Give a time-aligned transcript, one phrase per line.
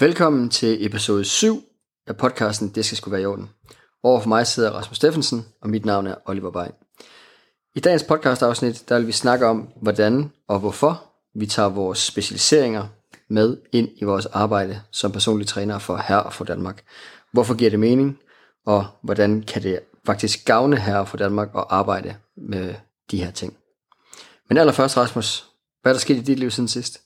[0.00, 1.62] Velkommen til episode 7
[2.06, 3.50] af podcasten Det skal sgu være i orden.
[4.02, 6.66] Over for mig sidder Rasmus Steffensen, og mit navn er Oliver Bay.
[7.74, 12.86] I dagens podcastafsnit, der vil vi snakke om, hvordan og hvorfor vi tager vores specialiseringer
[13.28, 16.84] med ind i vores arbejde som personlig træner for Herre og for Danmark.
[17.32, 18.18] Hvorfor giver det mening,
[18.66, 22.74] og hvordan kan det faktisk gavne Herre for Danmark at arbejde med
[23.10, 23.56] de her ting.
[24.48, 25.46] Men allerførst, Rasmus,
[25.82, 27.00] hvad er der sket i dit liv siden sidst?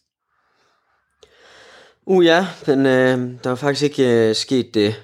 [2.06, 4.94] Uh ja, men øh, der er faktisk ikke øh, sket det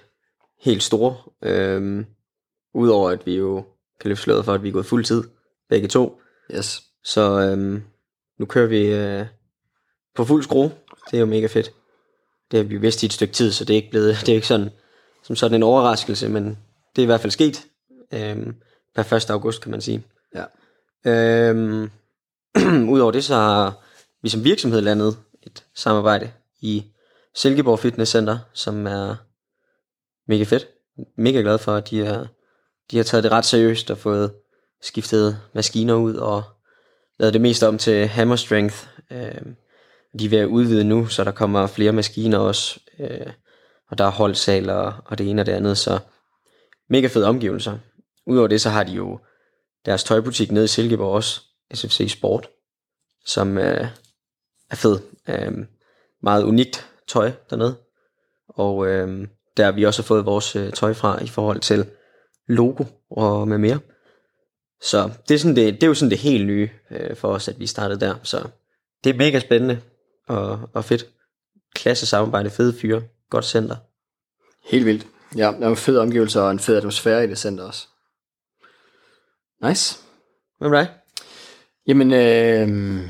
[0.61, 1.17] helt store.
[1.43, 2.05] Øh,
[2.75, 3.65] Udover at vi jo
[4.01, 5.25] kan løfte sløret for, at vi er gået fuld tid,
[5.69, 6.21] begge to.
[6.55, 6.83] Yes.
[7.05, 7.81] Så øh,
[8.39, 9.27] nu kører vi øh,
[10.15, 10.71] på fuld skrue.
[11.11, 11.73] Det er jo mega fedt.
[12.51, 14.35] Det har vi vidst i et stykke tid, så det er ikke blevet, det er
[14.35, 14.71] ikke sådan,
[15.23, 16.45] som sådan en overraskelse, men
[16.97, 17.67] det er i hvert fald sket.
[18.15, 18.47] Øh,
[18.95, 19.31] per 1.
[19.31, 20.05] august, kan man sige.
[20.35, 20.45] Ja.
[21.51, 21.91] Øhm,
[22.93, 23.85] Udover det, så har
[24.23, 26.31] vi som virksomhed landet et samarbejde
[26.61, 26.85] i
[27.35, 29.17] Silkeborg Fitness Center, som er
[30.29, 30.69] mega fedt.
[31.17, 32.29] Mega glad for, at de, har,
[32.91, 34.35] de har taget det ret seriøst og fået
[34.83, 36.43] skiftet maskiner ud og
[37.19, 38.87] lavet det mest om til hammer strength.
[39.11, 39.57] Øhm,
[40.19, 42.81] de er ved at udvide nu, så der kommer flere maskiner også.
[42.99, 43.33] Øh,
[43.91, 45.99] og der er holdsal og, og det ene og det andet, så
[46.89, 47.79] mega fede omgivelser.
[48.27, 49.19] Udover det, så har de jo
[49.87, 51.41] deres tøjbutik nede i Silkeborg også,
[51.75, 52.49] SFC Sport,
[53.25, 53.89] som øh,
[54.71, 55.01] er fed.
[55.29, 55.53] Øh,
[56.23, 57.77] meget unikt tøj dernede.
[58.49, 61.87] Og øh, der har vi også fået vores øh, tøj fra i forhold til
[62.47, 63.79] logo og med mere.
[64.81, 67.49] Så det er, sådan det, det er jo sådan det helt nye øh, for os,
[67.49, 68.15] at vi startede der.
[68.23, 68.49] Så
[69.05, 69.81] det er mega spændende
[70.29, 71.07] og, og fedt.
[71.75, 73.77] Klasse samarbejde, fede fyre, godt center.
[74.65, 75.07] Helt vildt.
[75.37, 77.87] Ja, der er en fed omgivelser og en fed atmosfære i det center også.
[79.63, 79.99] Nice.
[80.59, 80.89] Hvad med dig?
[81.87, 83.01] Jamen, øh,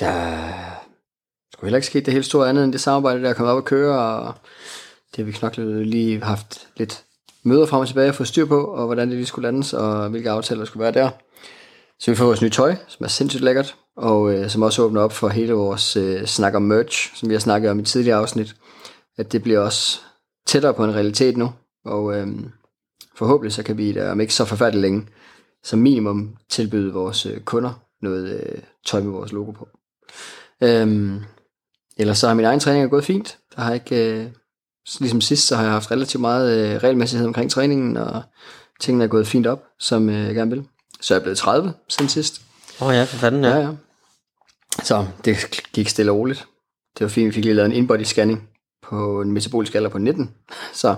[0.00, 0.63] der
[1.54, 3.58] skulle heller ikke ske det helt store andet end det samarbejde, der er kommet op
[3.58, 4.34] at køre, og
[5.10, 7.04] det har vi knoklet lige haft lidt
[7.42, 10.08] møder frem og tilbage at få styr på, og hvordan det lige skulle landes, og
[10.08, 11.10] hvilke aftaler der skulle være der.
[12.00, 15.00] Så vi får vores nye tøj, som er sindssygt lækkert, og øh, som også åbner
[15.00, 18.18] op for hele vores øh, snak om merch, som vi har snakket om i tidligere
[18.18, 18.54] afsnit,
[19.18, 20.00] at det bliver også
[20.46, 21.52] tættere på en realitet nu,
[21.84, 22.28] og øh,
[23.16, 25.06] forhåbentlig så kan vi der om ikke så forfærdeligt længe,
[25.64, 27.72] som minimum tilbyde vores øh, kunder
[28.02, 29.68] noget øh, tøj med vores logo på.
[30.62, 31.20] Øhm,
[31.96, 33.38] ellers så har min egen træning gået fint.
[33.56, 34.26] Der har ikke, øh,
[35.00, 38.22] ligesom sidst, så har jeg haft relativt meget øh, regelmæssighed omkring træningen, og
[38.80, 40.64] tingene er gået fint op, som øh, jeg gerne vil.
[41.00, 42.42] Så jeg er blevet 30 siden sidst.
[42.80, 43.50] Åh oh ja, for fanden ja.
[43.50, 43.70] Ja, ja.
[44.82, 45.36] Så det
[45.72, 46.46] gik stille og roligt.
[46.98, 48.48] Det var fint, vi fik lige lavet en in-body scanning
[48.82, 50.34] på en metabolisk alder på 19.
[50.72, 50.96] Så,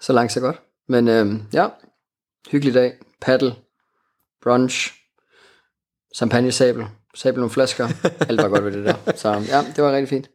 [0.00, 0.60] så langt så godt.
[0.88, 1.68] Men øh, ja,
[2.50, 2.92] hyggelig dag.
[3.20, 3.54] Paddle,
[4.42, 4.92] brunch,
[6.16, 7.88] champagne sabel, sabel nogle flasker.
[8.28, 9.12] Alt var godt ved det der.
[9.16, 10.30] Så ja, det var rigtig fint.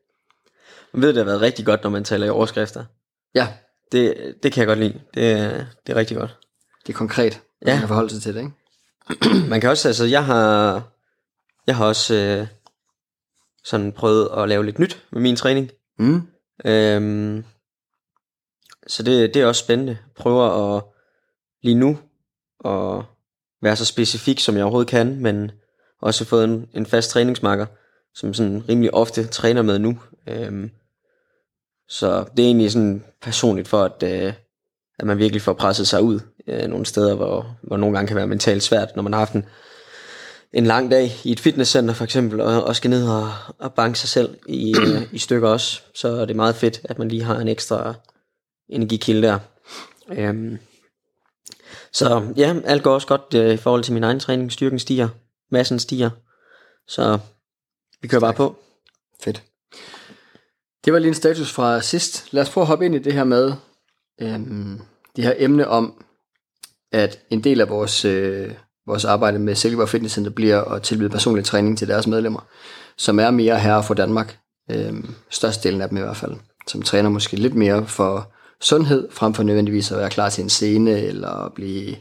[0.94, 2.85] Man ved, det har været rigtig godt, når man taler i overskrifter.
[3.35, 3.47] Ja,
[3.91, 4.94] Det, det kan jeg godt lide.
[4.94, 6.38] Det, det er rigtig godt.
[6.88, 7.41] det er konkret.
[7.66, 7.72] Ja.
[7.72, 9.50] Man kan forholde sig til det, ikke?
[9.50, 10.81] Man kan også, altså jeg har,
[11.68, 12.47] jeg har også øh,
[13.63, 15.69] sådan prøvet at lave lidt nyt med min træning.
[16.00, 16.22] Mm.
[16.66, 17.44] Øhm,
[18.88, 19.97] så det, det er også spændende.
[20.16, 20.84] Prøver at
[21.62, 21.97] lige nu
[22.66, 23.03] at
[23.62, 25.51] være så specifik, som jeg overhovedet kan, men
[26.02, 27.66] også fået en, en fast træningsmarker,
[28.16, 30.00] som sådan rimelig ofte træner med nu.
[30.28, 30.72] Øhm,
[31.90, 34.34] så det er egentlig sådan personligt for, at, øh,
[35.00, 38.16] at man virkelig får presset sig ud øh, nogle steder, hvor, hvor nogle gange kan
[38.16, 39.46] være mentalt svært, når man har haft en,
[40.54, 44.00] en lang dag i et fitnesscenter for eksempel, og, og skal ned og, og banke
[44.00, 45.81] sig selv i, øh, i stykker også.
[45.94, 47.94] Så er det meget fedt, at man lige har en ekstra
[48.70, 49.40] energikilde der.
[50.12, 50.58] Øhm,
[51.92, 54.52] så ja, alt går også godt øh, i forhold til min egen træning.
[54.52, 55.08] Styrken stiger,
[55.52, 56.10] massen stiger.
[56.88, 57.20] Så
[58.02, 58.56] vi kører bare på.
[59.24, 59.44] Fedt.
[60.86, 62.34] Det var lige en status fra sidst.
[62.34, 63.54] Lad os prøve at hoppe ind i det her med
[64.22, 64.82] øhm,
[65.16, 66.04] det her emne om,
[66.92, 68.52] at en del af vores, øh,
[68.88, 72.48] vores arbejde med Silkeborg Fitness Center bliver at tilbyde personlig træning til deres medlemmer,
[72.98, 74.38] som er mere herre for Danmark.
[74.72, 76.36] Øhm, størstedelen af dem i hvert fald.
[76.68, 78.31] Som træner måske lidt mere for
[78.62, 81.95] sundhed, frem for nødvendigvis at være klar til en scene, eller at blive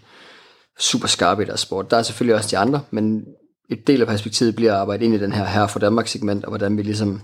[0.78, 1.90] super skarpe i deres sport.
[1.90, 3.24] Der er selvfølgelig også de andre, men
[3.70, 6.44] et del af perspektivet bliver at arbejde ind i den her herre for Danmark segment,
[6.44, 7.20] og hvordan vi ligesom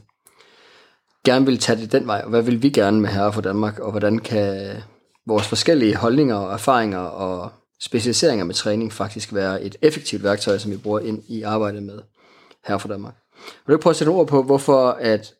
[1.24, 3.78] gerne vil tage det den vej, og hvad vil vi gerne med herre for Danmark,
[3.78, 4.76] og hvordan kan
[5.26, 10.70] vores forskellige holdninger og erfaringer og specialiseringer med træning faktisk være et effektivt værktøj, som
[10.70, 11.98] vi bruger ind i arbejdet med
[12.66, 13.14] herre for Danmark.
[13.40, 15.34] Vil du ikke prøve at sætte ord på, hvorfor at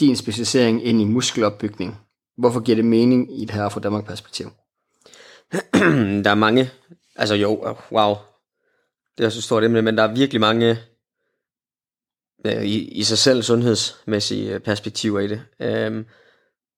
[0.00, 1.98] din specialisering ind i muskelopbygning,
[2.38, 4.50] hvorfor giver det mening i et herre for Danmark perspektiv?
[6.24, 6.70] der er mange,
[7.16, 8.14] altså jo, wow,
[9.18, 10.78] det er også et stort emne, men der er virkelig mange
[12.46, 15.42] øh, i, i sig selv sundhedsmæssige øh, perspektiver i det.
[15.60, 16.06] Øhm,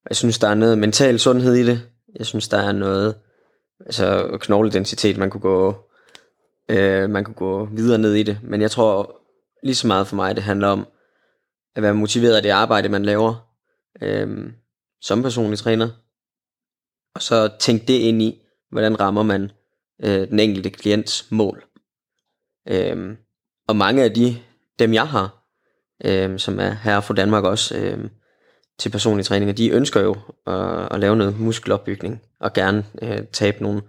[0.08, 1.82] jeg synes, der er noget mental sundhed i det.
[2.18, 3.14] Jeg synes, der er noget
[3.86, 5.88] altså knogledensitet, man kunne gå
[6.68, 8.38] øh, man kunne gå videre ned i det.
[8.42, 9.20] Men jeg tror
[9.62, 10.86] lige så meget for mig, det handler om
[11.76, 13.54] at være motiveret af det arbejde, man laver
[14.02, 14.52] øh,
[15.00, 15.88] som personlig træner.
[17.14, 19.50] Og så tænke det ind i, hvordan rammer man
[20.04, 21.64] øh, den enkelte klients mål.
[22.68, 23.16] Øh,
[23.68, 24.36] og mange af de,
[24.78, 25.44] dem jeg har,
[26.04, 27.98] øh, som er her fra Danmark også, øh,
[28.78, 30.16] til personlige træninger, de ønsker jo
[30.46, 33.82] at, at lave noget muskelopbygning, og gerne øh, tabe nogle,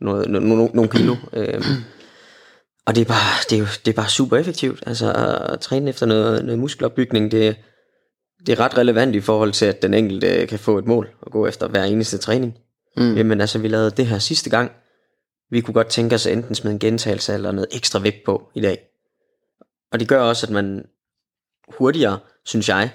[0.00, 1.16] noget, no, no, nogle kilo.
[1.32, 1.62] Øh,
[2.86, 4.82] og det er, bare, det, er jo, det er bare super effektivt.
[4.86, 5.12] Altså
[5.52, 7.56] at træne efter noget, noget muskelopbygning, det,
[8.46, 11.32] det er ret relevant i forhold til, at den enkelte kan få et mål og
[11.32, 12.58] gå efter hver eneste træning.
[12.96, 13.14] Mm.
[13.14, 14.72] Jamen altså, vi lavede det her sidste gang.
[15.54, 18.60] Vi kunne godt tænke os enten smide en gentagelse eller noget ekstra vægt på i
[18.60, 18.78] dag.
[19.92, 20.86] Og det gør også, at man
[21.68, 22.90] hurtigere, synes jeg,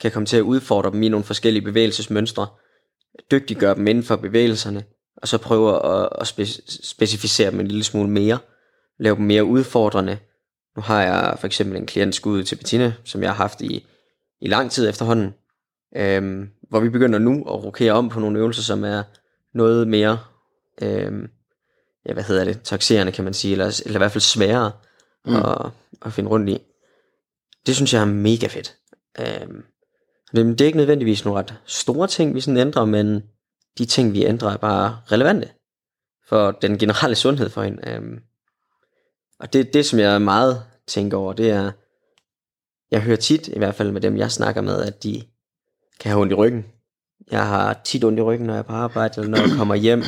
[0.00, 2.46] kan komme til at udfordre dem i nogle forskellige bevægelsesmønstre,
[3.30, 4.84] dygtiggøre dem inden for bevægelserne,
[5.16, 8.38] og så prøve at, at spe- specificere dem en lille smule mere,
[8.98, 10.18] lave dem mere udfordrende.
[10.76, 13.86] Nu har jeg for eksempel en klient skud til Bettina, som jeg har haft i,
[14.40, 15.34] i lang tid efterhånden,
[15.96, 19.02] øhm, hvor vi begynder nu at rokere om på nogle øvelser, som er
[19.54, 20.18] noget mere,
[20.82, 21.30] øhm,
[22.06, 24.72] ja hvad hedder det, taxerende kan man sige, eller, eller i hvert fald sværere
[25.26, 25.36] mm.
[25.36, 25.70] at,
[26.02, 26.58] at finde rundt i.
[27.66, 28.76] Det synes jeg er mega fedt.
[29.20, 29.62] Øhm,
[30.34, 33.22] det, det er ikke nødvendigvis nogle ret store ting, vi sådan ændrer, men
[33.78, 35.50] de ting, vi ændrer, er bare relevante
[36.28, 37.90] for den generelle sundhed for hende.
[37.90, 38.20] Øhm,
[39.40, 41.72] og det, det, som jeg meget tænker over, det er,
[42.90, 45.22] jeg hører tit, i hvert fald med dem, jeg snakker med, at de
[46.00, 46.66] kan have ondt i ryggen.
[47.30, 49.74] Jeg har tit ondt i ryggen, når jeg er på arbejde, eller når jeg kommer
[49.74, 50.02] hjem.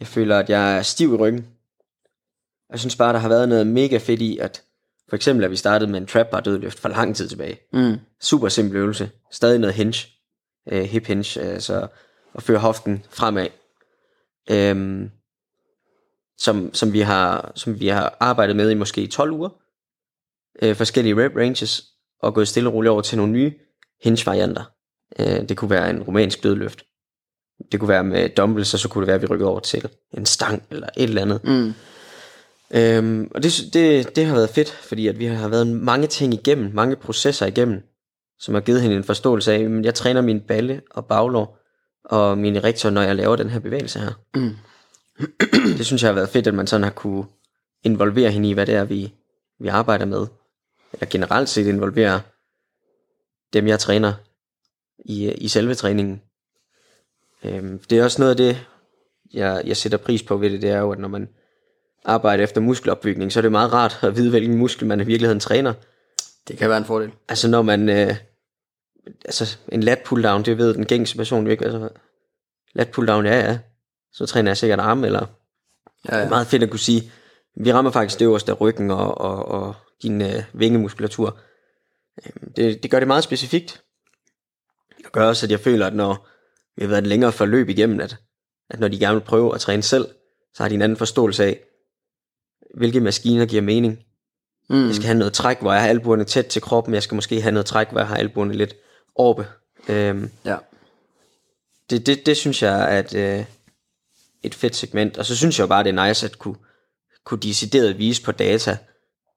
[0.00, 1.46] Jeg føler, at jeg er stiv i ryggen.
[2.70, 4.62] Jeg synes bare, der har været noget mega fedt i, at
[5.08, 7.58] for eksempel, at vi startede med en trap bar dødløft for lang tid tilbage.
[7.72, 7.96] Mm.
[8.20, 9.10] Super simpel øvelse.
[9.30, 10.08] Stadig noget hinge.
[10.72, 11.86] Uh, hip hinge, altså
[12.34, 13.48] at føre hoften fremad.
[14.52, 15.10] Um,
[16.38, 19.48] som, som, vi har, som vi har arbejdet med i måske 12 uger.
[20.62, 21.84] Uh, forskellige rep ranges.
[22.22, 23.54] Og gået stille og roligt over til nogle nye
[24.02, 24.64] hinge varianter.
[25.18, 26.84] Uh, det kunne være en romansk dødløft.
[27.72, 29.88] Det kunne være med dumbbells, og så kunne det være, at vi rykkede over til
[30.16, 31.44] en stang eller et eller andet.
[31.44, 31.74] Mm.
[32.74, 36.34] Øhm, og det, det, det har været fedt, fordi at vi har været mange ting
[36.34, 37.82] igennem, mange processer igennem,
[38.38, 41.58] som har givet hende en forståelse af, at jeg træner min balle og baglår
[42.04, 44.12] og min rektor, når jeg laver den her bevægelse her.
[44.34, 44.56] Mm.
[45.78, 47.24] det synes jeg har været fedt, at man sådan har kunne
[47.84, 49.14] involvere hende i, hvad det er, vi,
[49.60, 50.26] vi arbejder med.
[50.92, 52.20] Eller generelt set involvere
[53.52, 54.12] dem, jeg træner
[54.98, 56.22] i, i selve træningen.
[57.44, 58.66] Øhm, det er også noget af det,
[59.34, 61.28] jeg, jeg sætter pris på ved det, det er jo, at når man
[62.04, 65.40] arbejde efter muskelopbygning, så er det meget rart at vide, hvilken muskel man i virkeligheden
[65.40, 65.72] træner.
[66.48, 67.12] Det kan være en fordel.
[67.28, 68.16] Altså når man, øh,
[69.24, 71.88] altså en lat pull down, det ved den gængse person jo ikke, altså
[72.74, 73.58] lat pull down, ja ja,
[74.12, 75.26] så træner jeg sikkert arme, eller
[76.08, 76.20] ja, ja.
[76.20, 77.12] det er meget fedt at kunne sige,
[77.56, 81.38] vi rammer faktisk det øverste af ryggen og, og, og din øh, vingemuskulatur.
[82.26, 83.82] Øhm, det, det gør det meget specifikt.
[84.98, 86.28] Det gør også, at jeg føler, at når
[86.76, 88.16] vi har været et længere forløb igennem, at,
[88.70, 90.08] at når de gerne vil prøve at træne selv,
[90.54, 91.60] så har de en anden forståelse af,
[92.74, 93.98] hvilke maskiner giver mening.
[94.68, 94.86] Mm.
[94.86, 96.94] Jeg skal have noget træk, hvor jeg har albuerne tæt til kroppen.
[96.94, 98.74] Jeg skal måske have noget træk, hvor jeg har albuerne lidt
[99.16, 99.46] oppe.
[99.88, 100.56] Øhm, ja.
[101.90, 103.44] det, det, det synes jeg er et, øh,
[104.42, 105.18] et fedt segment.
[105.18, 106.56] Og så synes jeg bare, det er nice at kunne,
[107.24, 108.78] kunne decideret vise på data,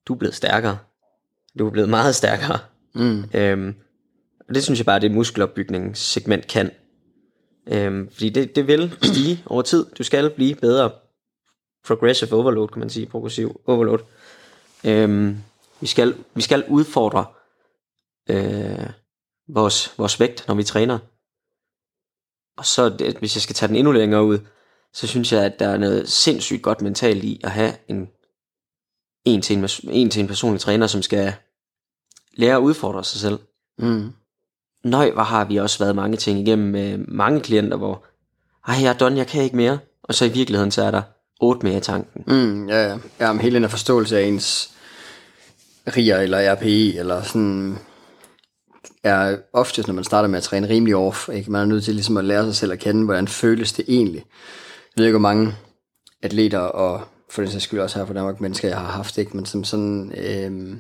[0.08, 0.78] du er blevet stærkere.
[1.60, 2.60] Du er blevet meget stærkere.
[2.96, 3.24] Mm.
[3.34, 3.76] Øhm,
[4.50, 6.72] og det synes jeg bare, det muskelopbygningssegment kan.
[7.72, 9.86] Øhm, fordi det, det vil stige over tid.
[9.98, 10.92] Du skal blive bedre
[11.88, 14.00] progressive overload, kan man sige, progressiv overload.
[14.86, 15.38] Øhm,
[15.82, 17.26] vi, skal, vi skal udfordre
[18.30, 18.90] øh,
[19.48, 21.00] vores, vores vægt, når vi træner.
[22.58, 24.40] Og så, det, hvis jeg skal tage den endnu længere ud,
[24.94, 28.10] så synes jeg, at der er noget sindssygt godt mentalt i at have en,
[29.26, 31.34] en, til, en, en til en personlig træner, som skal
[32.34, 33.40] lære at udfordre sig selv.
[33.78, 34.14] Mm.
[34.88, 38.04] Nøj, hvor har vi også været mange ting igennem med mange klienter, hvor,
[38.68, 39.80] ej, jeg er done, jeg kan ikke mere.
[40.04, 41.02] Og så i virkeligheden, så er der
[41.42, 42.24] otte mere i tanken.
[42.28, 42.98] Mm, ja, ja.
[43.20, 44.72] ja men hele den her forståelse af ens
[45.98, 47.78] RIA eller RPI, eller sådan,
[49.04, 51.52] er oftest, når man starter med at træne rimelig off, ikke?
[51.52, 54.26] man er nødt til ligesom at lære sig selv at kende, hvordan føles det egentlig.
[54.96, 55.56] Jeg ved ikke, hvor mange
[56.24, 59.38] atleter, og for den sags skyld også her for Danmark, mennesker, jeg har haft, ikke?
[59.38, 60.78] men som sådan, øh,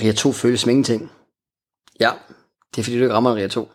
[0.00, 1.10] RIA 2 føles som ingenting.
[2.00, 2.10] Ja,
[2.74, 3.68] det er fordi, du ikke rammer en RIA 2.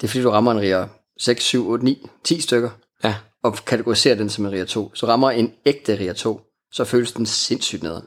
[0.00, 0.86] Det er fordi, du rammer en RIA
[1.20, 2.70] 6, 7, 8, 9, 10 stykker.
[3.04, 6.40] Ja og kategoriserer den som en RIA 2, så rammer en ægte RIA 2,
[6.72, 8.00] så føles den sindssygt ned.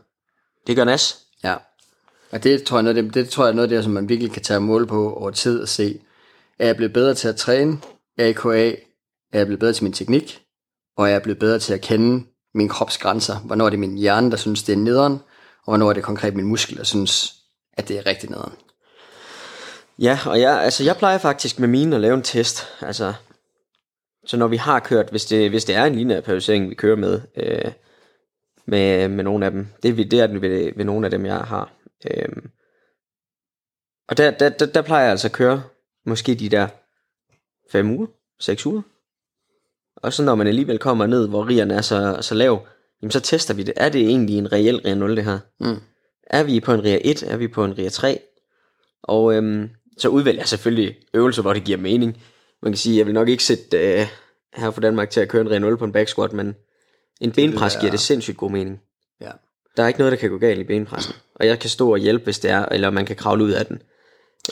[0.68, 1.18] Det gør nas.
[1.44, 1.56] Ja.
[2.32, 4.10] Og det tror jeg, noget, det, det tror jeg er noget af det, som man
[4.10, 6.02] virkelig kan tage mål på over tid og se.
[6.60, 7.80] Er jeg blevet bedre til at træne?
[8.18, 8.70] AKA,
[9.34, 10.42] er jeg blevet bedre til min teknik?
[10.98, 13.40] Og er jeg blevet bedre til at kende min krops grænser?
[13.40, 15.14] Hvornår er det min hjerne, der synes, det er nederen?
[15.66, 17.36] Og hvornår er det konkret min muskel, der synes,
[17.74, 18.54] at det er rigtig nederen?
[20.01, 22.63] Ja, og jeg, altså, jeg plejer faktisk med mine at lave en test.
[22.82, 23.13] Altså,
[24.25, 26.96] så når vi har kørt, hvis det, hvis det er en lineær periodisering, vi kører
[26.96, 27.72] med, øh,
[28.66, 31.25] med, med nogle af dem, det, er- det er den ved, ved nogle af dem,
[31.25, 31.72] jeg har.
[32.12, 32.30] Øh,
[34.10, 35.63] og der, der, der, der plejer jeg altså at køre
[36.06, 36.68] måske de der
[37.72, 38.08] 5 uger,
[38.39, 38.82] 6 uger.
[39.96, 42.68] Og så når man alligevel kommer ned, hvor rigerne er så, så lav,
[43.01, 43.74] jamen så tester vi det.
[43.77, 45.39] Er det egentlig en reel RIA 0 det her?
[45.60, 45.82] Mm.
[46.27, 47.24] Er vi på en RIA 1?
[47.24, 48.20] Er vi på en RIA 3?
[49.04, 52.18] Og øhm, så udvælger jeg selvfølgelig øvelser, hvor det giver mening.
[52.63, 54.08] Man kan sige, jeg vil nok ikke sætte øh,
[54.54, 56.56] her for Danmark til at køre en RIA 0 på en back squat, men
[57.22, 58.82] en benpres giver det sindssygt god mening.
[59.22, 59.32] Ja.
[59.77, 61.13] Der er ikke noget, der kan gå galt i benpressen.
[61.36, 63.66] Og jeg kan stå og hjælpe, hvis det er, eller man kan kravle ud af
[63.66, 63.82] den.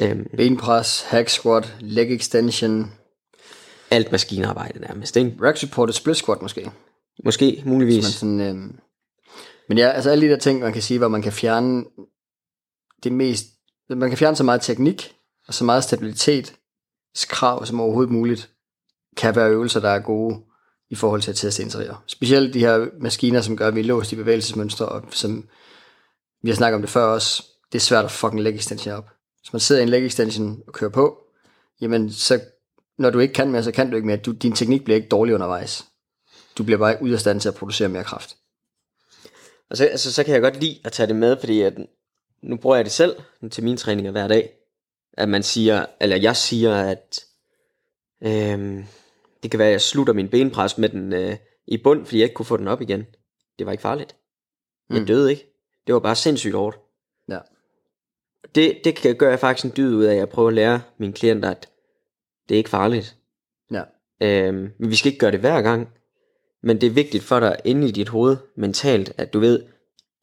[0.02, 2.92] Øhm, Benpres, hack squat, leg extension,
[3.92, 5.38] alt maskinarbejde nærmest, ikke?
[5.42, 6.72] rack supported split squat måske.
[7.24, 7.96] Måske, muligvis.
[7.96, 8.76] Men, sådan, øhm,
[9.70, 11.84] men ja, altså alle de der ting, man kan sige, hvor man kan fjerne
[13.04, 13.46] det mest,
[13.90, 15.15] man kan fjerne så meget teknik,
[15.48, 18.50] og så meget stabilitetskrav som overhovedet muligt,
[19.18, 20.42] kan være øvelser, der er gode
[20.90, 22.04] i forhold til at teste interiør.
[22.08, 25.50] Specielt de her maskiner, som gør, at vi er låst i bevægelsesmønstre, og som
[26.44, 29.10] vi har snakket om det før også, det er svært at fucking leg extension op.
[29.42, 31.18] Hvis man sidder i en leg extension og kører på,
[31.82, 32.40] jamen så,
[32.98, 34.18] når du ikke kan mere, så kan du ikke mere.
[34.18, 35.86] Du, din teknik bliver ikke dårlig undervejs.
[36.58, 38.38] Du bliver bare ud af stand til at producere mere kraft.
[39.70, 41.74] Og så, altså, så kan jeg godt lide at tage det med, fordi at,
[42.44, 43.16] nu bruger jeg det selv
[43.52, 44.50] til mine træninger hver dag.
[45.18, 47.26] At man siger, eller jeg siger, at
[48.24, 48.86] øhm,
[49.44, 51.36] det kan være, at jeg slutter min benpres med den øh,
[51.68, 53.06] i bund, fordi jeg ikke kunne få den op igen.
[53.60, 54.16] Det var ikke farligt.
[54.90, 55.06] Jeg Mm.
[55.06, 55.46] døde ikke.
[55.88, 56.80] Det var bare sindssygt hårdt.
[57.30, 57.40] Ja.
[58.56, 60.82] Det, det kan gøre jeg faktisk en dyd ud af, at jeg prøver at lære
[60.98, 61.70] mine klienter, at
[62.50, 63.16] det er ikke farligt.
[63.72, 63.84] Ja.
[64.22, 65.90] Øhm, men vi skal ikke gøre det hver gang.
[66.64, 69.64] Men det er vigtigt for dig inde i dit hoved mentalt, at du ved,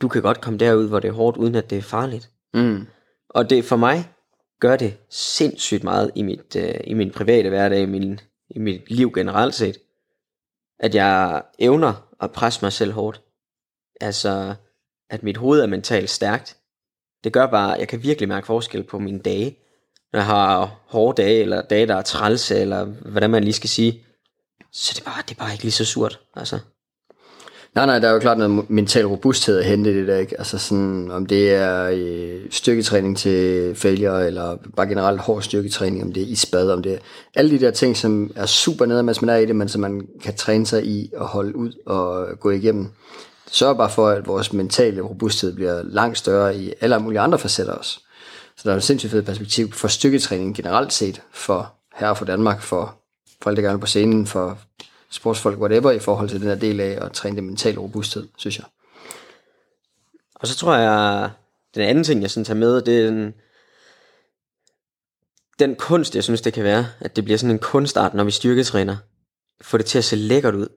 [0.01, 2.31] du kan godt komme derud, hvor det er hårdt, uden at det er farligt.
[2.55, 2.87] Mm.
[3.29, 4.12] Og det for mig
[4.63, 8.91] gør det sindssygt meget i, mit, øh, i min private hverdag, i, min, i mit
[8.91, 9.79] liv generelt set,
[10.79, 13.23] at jeg evner at presse mig selv hårdt.
[14.01, 14.55] Altså,
[15.11, 16.57] at mit hoved er mentalt stærkt.
[17.25, 19.59] Det gør bare, at jeg kan virkelig mærke forskel på mine dage.
[20.13, 23.71] Når jeg har hårde dage, eller dage, der er trælse, eller hvordan man lige skal
[23.71, 24.07] sige,
[24.73, 26.21] så det er bare, det er bare ikke lige så surt.
[26.35, 26.59] Altså.
[27.75, 30.39] Nej, nej, der er jo klart noget mental robusthed at hente i det der, ikke?
[30.39, 36.13] Altså sådan, om det er øh, styrketræning til failure, eller bare generelt hård styrketræning, om
[36.13, 36.99] det er isbad, om det er
[37.35, 39.81] alle de der ting, som er super nede, mens man er i det, men som
[39.81, 42.85] man kan træne sig i og holde ud og gå igennem.
[43.47, 47.39] Sørg sørger bare for, at vores mentale robusthed bliver langt større i alle mulige andre
[47.39, 48.01] facetter også.
[48.57, 52.63] Så der er et sindssygt fedt perspektiv for styrketræning generelt set, for her for Danmark,
[52.63, 52.95] for
[53.43, 54.59] folk, der gerne på scenen, for
[55.13, 58.59] sportsfolk, whatever, i forhold til den her del af at træne det mentale robusthed, synes
[58.59, 58.67] jeg.
[60.35, 61.31] Og så tror jeg,
[61.75, 63.35] den anden ting, jeg sådan tager med, det er den,
[65.59, 68.31] den kunst, jeg synes, det kan være, at det bliver sådan en kunstart, når vi
[68.31, 68.97] styrketræner.
[69.61, 70.69] Få det til at se lækkert ud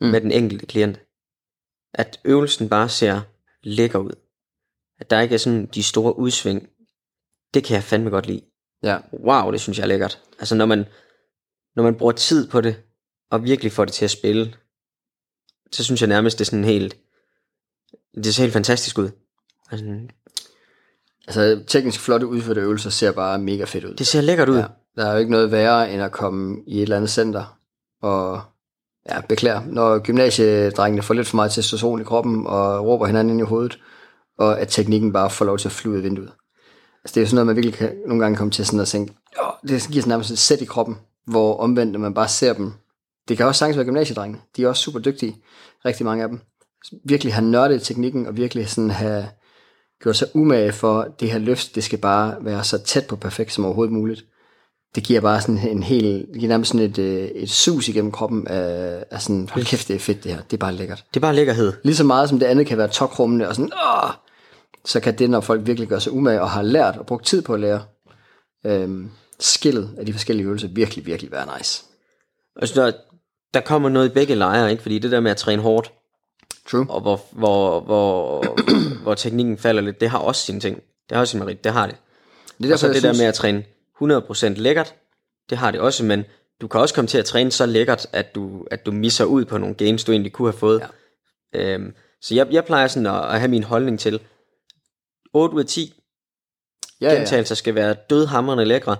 [0.00, 0.06] mm.
[0.06, 1.00] med den enkelte klient.
[1.94, 3.20] At øvelsen bare ser
[3.62, 4.12] lækker ud.
[4.98, 6.68] At der ikke er sådan de store udsving.
[7.54, 8.42] Det kan jeg fandme godt lide.
[8.82, 8.98] Ja.
[9.12, 10.22] Wow, det synes jeg er lækkert.
[10.38, 10.86] Altså når man,
[11.76, 12.82] når man bruger tid på det,
[13.30, 14.54] og virkelig får det til at spille,
[15.72, 16.96] så synes jeg nærmest, det er sådan helt,
[18.14, 19.10] det ser helt fantastisk ud.
[19.70, 19.86] Altså,
[21.26, 23.94] Altså, teknisk flotte udførte øvelser ser bare mega fedt ud.
[23.94, 24.56] det ser lækkert ud.
[24.56, 24.64] Ja,
[24.96, 27.58] der er jo ikke noget værre, end at komme i et eller andet center
[28.02, 28.40] og
[29.08, 33.40] ja, beklager, når gymnasiedrengene får lidt for meget testosteron i kroppen og råber hinanden ind
[33.40, 33.78] i hovedet,
[34.38, 36.32] og at teknikken bare får lov til at flyve ud af vinduet.
[37.04, 38.88] Altså, det er jo sådan noget, man virkelig kan, nogle gange komme til sådan at
[38.88, 42.28] tænke, Åh, det giver sådan nærmest et sæt i kroppen, hvor omvendt, når man bare
[42.28, 42.72] ser dem.
[43.30, 44.42] Det kan også sagtens være gymnasiedrengene.
[44.56, 45.36] De er også super dygtige,
[45.84, 46.40] rigtig mange af dem.
[47.04, 49.28] Virkelig have nørdet teknikken, og virkelig sådan have
[50.02, 53.52] gjort sig umage for, det her løft, det skal bare være så tæt på perfekt
[53.52, 54.24] som overhovedet muligt.
[54.94, 58.12] Det giver bare sådan en helt, det giver nærmest sådan et, øh, et sus igennem
[58.12, 61.04] kroppen af, af sådan, hold kæft, det er fedt det her, det er bare lækkert.
[61.14, 61.72] Det er bare lækkerhed.
[61.84, 64.10] Lige så meget som det andet kan være tokrummende og sådan, Åh!
[64.84, 67.42] så kan det, når folk virkelig gør sig umage og har lært og brugt tid
[67.42, 67.82] på at lære,
[68.66, 69.10] øhm,
[69.40, 71.84] skillet af de forskellige øvelser virkelig, virkelig være nice.
[72.56, 72.92] Og så der,
[73.54, 74.82] der kommer noget i begge lejre, ikke?
[74.82, 75.92] Fordi det der med at træne hårdt,
[76.70, 76.86] True.
[76.90, 78.44] og hvor, hvor, hvor,
[79.02, 80.76] hvor teknikken falder lidt, det har også sine ting.
[81.08, 81.96] Det har også sin merit, det har det.
[82.58, 83.64] Det er Og så det jeg der synes, med at træne
[84.02, 84.94] 100% lækkert,
[85.50, 86.24] det har det også, men
[86.60, 89.44] du kan også komme til at træne så lækkert, at du, at du misser ud
[89.44, 90.82] på nogle games, du egentlig kunne have fået.
[91.54, 91.74] Ja.
[91.74, 94.20] Øhm, så jeg, jeg plejer sådan at, at have min holdning til,
[95.34, 95.94] 8 ud af 10,
[97.00, 97.18] Ja, ja.
[97.18, 98.96] gentagelser skal være dødhamrende lækre,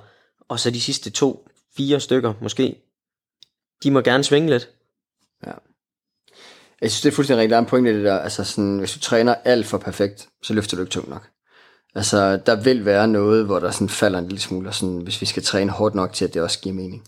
[0.48, 2.76] og så de sidste to, fire stykker måske,
[3.82, 4.68] de må gerne svinge lidt.
[6.80, 7.50] Jeg synes, det er fuldstændig rigtigt.
[7.50, 8.18] Der er en pointe i det der.
[8.18, 11.28] Altså sådan, hvis du træner alt for perfekt, så løfter du ikke tungt nok.
[11.94, 15.20] Altså, der vil være noget, hvor der sådan falder en lille smule, og sådan, hvis
[15.20, 17.04] vi skal træne hårdt nok til, at det også giver mening.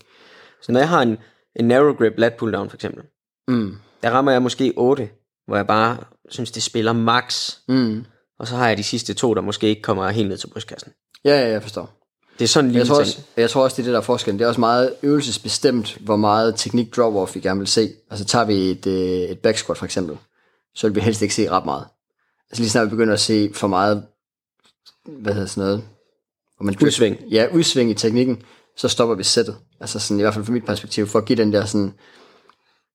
[0.61, 1.17] Så når jeg har en,
[1.55, 3.03] en narrow grip lat pull down for eksempel,
[3.47, 3.75] Mm.
[4.03, 5.09] der rammer jeg måske 8,
[5.47, 5.97] hvor jeg bare
[6.29, 7.51] synes, det spiller max.
[7.67, 8.05] Mm.
[8.39, 10.91] Og så har jeg de sidste to, der måske ikke kommer helt ned til brystkassen.
[11.25, 12.02] Ja, ja, jeg forstår.
[12.39, 13.07] Det er sådan en Jeg tror, ting.
[13.07, 14.39] også, jeg tror også, det er det, der er forskellen.
[14.39, 17.91] Det er også meget øvelsesbestemt, hvor meget teknik drop-off vi gerne vil se.
[18.09, 20.17] Altså tager vi et, øh, et back squat for eksempel,
[20.75, 21.85] så vil vi helst ikke se ret meget.
[22.51, 24.03] Altså lige snart vi begynder at se for meget,
[25.05, 25.83] hvad hedder sådan noget?
[26.57, 27.17] Hvor man Udsving.
[27.31, 28.41] Ja, udsving i teknikken,
[28.77, 29.55] så stopper vi sættet.
[29.79, 31.93] Altså sådan, i hvert fald fra mit perspektiv, for at give den der sådan,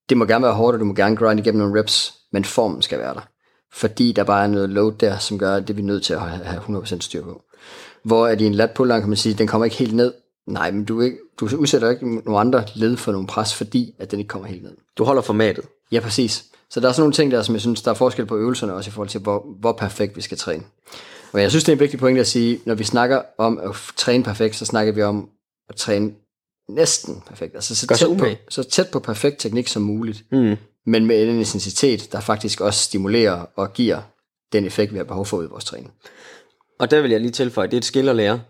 [0.09, 2.83] det må gerne være hårdt, og du må gerne grind igennem nogle reps, men formen
[2.83, 3.29] skal være der.
[3.75, 6.15] Fordi der bare er noget load der, som gør, at det er vi nødt til
[6.15, 7.43] at have have 100% styr på.
[8.05, 8.55] Hvor er i en
[9.01, 10.13] kan man sige, den kommer ikke helt ned.
[10.47, 13.95] Nej, men du, er ikke, du udsætter ikke nogle andre led for nogle pres, fordi
[13.99, 14.77] at den ikke kommer helt ned.
[14.99, 15.65] Du holder formatet.
[15.93, 16.45] Ja, præcis.
[16.71, 18.75] Så der er sådan nogle ting der, som jeg synes, der er forskel på øvelserne
[18.75, 20.63] også i forhold til, hvor, hvor perfekt vi skal træne.
[21.33, 23.71] Og jeg synes, det er en vigtig pointe at sige, når vi snakker om at
[23.97, 25.29] træne perfekt, så snakker vi om
[25.69, 26.13] at træne
[26.69, 27.55] næsten perfekt.
[27.55, 30.57] Altså så tæt, på, så tæt på perfekt teknik som muligt, Mm.
[30.87, 34.01] men med en intensitet, der faktisk også stimulerer og giver
[34.53, 35.93] den effekt, vi har behov for ud i vores træning.
[36.79, 38.43] Og der vil jeg lige tilføje, det er et skill at lære.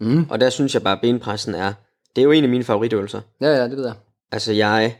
[0.00, 0.30] Mm.
[0.30, 1.72] Og der synes jeg bare, at benpressen er,
[2.16, 3.20] det er jo en af mine favoritøvelser.
[3.40, 3.94] Ja, ja, det ved jeg.
[4.32, 4.98] Altså jeg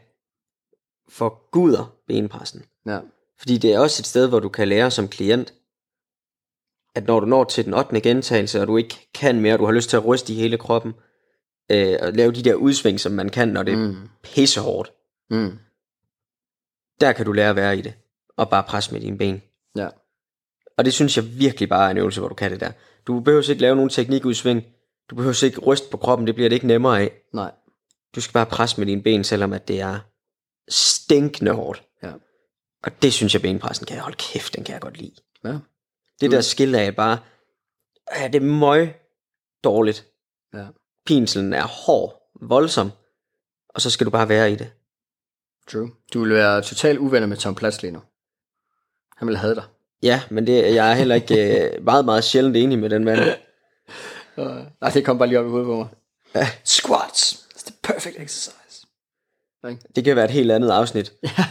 [1.09, 2.63] forguder benpressen.
[2.87, 3.01] Ja.
[3.39, 5.55] Fordi det er også et sted, hvor du kan lære som klient,
[6.95, 8.01] at når du når til den 8.
[8.01, 10.59] gentagelse, og du ikke kan mere, og du har lyst til at ryste i hele
[10.59, 10.95] kroppen,
[11.73, 14.09] øh, og lave de der udsving, som man kan, når det er Mm.
[14.23, 14.93] pissehårdt,
[15.31, 15.59] Mm.
[17.01, 17.95] der kan du lære at være i det,
[18.37, 19.43] og bare presse med dine ben.
[20.77, 22.73] Og det synes jeg virkelig bare er en øvelse, hvor du kan det der.
[23.07, 24.65] Du behøver ikke lave nogen teknikudsving,
[25.11, 27.13] du behøver ikke ryste på kroppen, det bliver det ikke nemmere af.
[27.33, 27.53] Nej.
[28.15, 30.01] Du skal bare presse med dine ben, selvom at det er
[30.69, 31.83] stinkende hårdt.
[32.03, 32.13] Ja.
[32.83, 33.99] Og det synes jeg, benpressen kan.
[33.99, 35.15] Hold kæft, den kan jeg godt lide.
[35.45, 35.59] Ja.
[36.21, 37.19] Det der skill af bare,
[38.17, 38.95] ja, det er møg
[39.65, 40.07] dårligt.
[40.55, 40.67] Ja.
[41.07, 42.91] Pinselen er hård, voldsom,
[43.69, 44.73] og så skal du bare være i det.
[45.69, 45.91] True.
[46.15, 48.03] Du vil være totalt uvenner med Tom Platz lige nu.
[49.17, 49.65] Han vil have dig.
[50.03, 53.21] Ja, men det, jeg er heller ikke øh, meget, meget sjældent enig med den mand.
[54.39, 54.47] Uh,
[54.81, 55.87] nej, det kom bare lige op i hovedet på mig.
[56.35, 56.49] Ja.
[56.65, 57.33] Squats.
[57.33, 58.87] It's the perfect exercise.
[59.97, 61.13] Det kan være et helt andet afsnit.
[61.23, 61.31] Ja.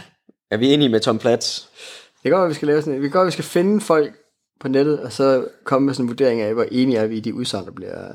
[0.50, 1.60] Er vi enige med Tom Platz?
[1.62, 4.14] Det kan godt være, vi skal lave sådan Det kan godt vi skal finde folk
[4.60, 7.20] på nettet, og så komme med sådan en vurdering af, hvor enige er vi i
[7.20, 8.12] de udsagn, der bliver...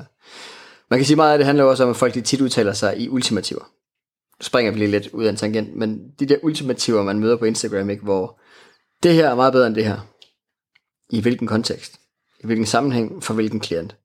[0.90, 2.98] Man kan sige meget af det handler også om, at folk de tit udtaler sig
[2.98, 3.60] i ultimativer.
[4.40, 7.36] Nu springer vi lige lidt ud af en tangent, men de der ultimativer, man møder
[7.36, 8.40] på Instagram, ikke, hvor
[9.02, 10.11] det her er meget bedre end det her.
[11.12, 12.00] I hvilken kontekst?
[12.40, 13.22] I hvilken sammenhæng?
[13.24, 13.96] For hvilken klient?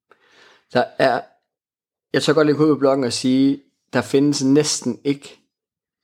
[0.73, 1.21] Der er...
[2.13, 3.61] Jeg tør godt lægge ud på bloggen og sige,
[3.93, 5.39] der findes næsten ikke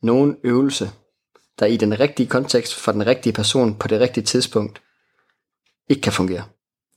[0.01, 0.91] nogen øvelse,
[1.59, 4.81] der i den rigtige kontekst for den rigtige person på det rigtige tidspunkt
[5.89, 6.45] ikke kan fungere.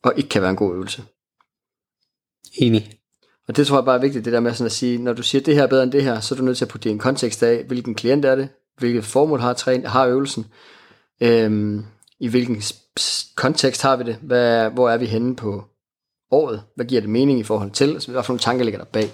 [0.03, 1.05] Og ikke kan være en god øvelse.
[2.55, 2.99] Enig.
[3.49, 5.23] Og det tror jeg bare er vigtigt, det der med sådan at sige, når du
[5.23, 6.85] siger, det her er bedre end det her, så er du nødt til at putte
[6.85, 10.47] det i en kontekst af, hvilken klient er det, hvilket formål har, træn, har øvelsen,
[11.21, 11.85] øhm,
[12.21, 12.63] i hvilken
[13.35, 15.65] kontekst har vi det, hvad, hvor er vi henne på
[16.31, 18.87] året, hvad giver det mening i forhold til, så hvad for nogle tanker ligger der
[18.93, 19.11] bag.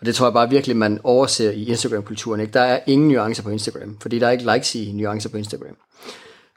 [0.00, 2.40] Og det tror jeg bare virkelig, man overser i Instagram-kulturen.
[2.40, 2.52] Ikke?
[2.52, 5.76] Der er ingen nuancer på Instagram, fordi der er ikke likes i nuancer på Instagram.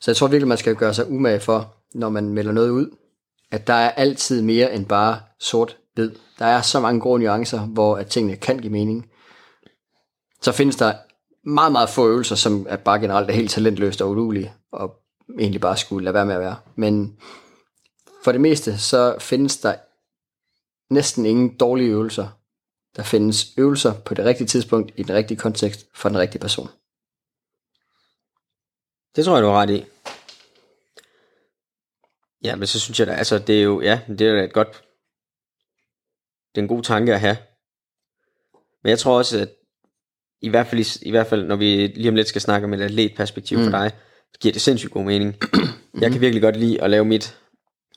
[0.01, 2.89] Så jeg tror virkelig, man skal gøre sig umage for, når man melder noget ud,
[3.51, 6.11] at der er altid mere end bare sort-hvid.
[6.39, 9.05] Der er så mange grå nuancer, hvor at tingene kan give mening.
[10.41, 10.93] Så findes der
[11.49, 14.91] meget, meget få øvelser, som er bare generelt er helt talentløst og udulige, og
[15.39, 16.57] egentlig bare skulle lade være med at være.
[16.75, 17.19] Men
[18.23, 19.75] for det meste, så findes der
[20.93, 22.27] næsten ingen dårlige øvelser.
[22.95, 26.67] Der findes øvelser på det rigtige tidspunkt, i den rigtige kontekst, for den rigtige person.
[29.15, 29.85] Det tror jeg, du har ret i.
[32.43, 34.53] Ja, men så synes jeg da, altså det er jo, ja, det er da et
[34.53, 34.83] godt,
[36.55, 37.37] det er en god tanke at have.
[38.83, 39.49] Men jeg tror også, at
[40.41, 42.81] i hvert fald, i, hvert fald når vi lige om lidt skal snakke om et
[42.81, 43.63] atletperspektiv mm.
[43.63, 43.91] for dig,
[44.41, 45.35] giver det sindssygt god mening.
[46.01, 47.37] Jeg kan virkelig godt lide at lave mit,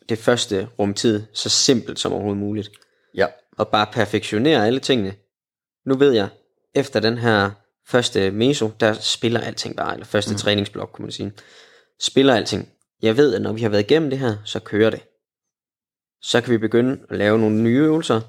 [0.08, 2.70] det første rumtid, så simpelt som overhovedet muligt.
[3.14, 3.26] Ja.
[3.58, 5.14] Og bare perfektionere alle tingene.
[5.86, 6.28] Nu ved jeg,
[6.74, 7.50] efter den her
[7.86, 10.38] første meso, der spiller alting bare, eller første mm.
[10.38, 11.32] træningsblok, kunne man sige,
[12.00, 12.68] spiller alting.
[13.02, 15.00] Jeg ved, at når vi har været igennem det her, så kører det.
[16.22, 18.20] Så kan vi begynde at lave nogle nye øvelser,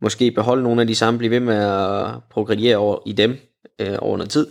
[0.00, 3.36] måske beholde nogle af de samme, blive ved med at progrediere over i dem
[3.78, 4.46] øh, over noget tid,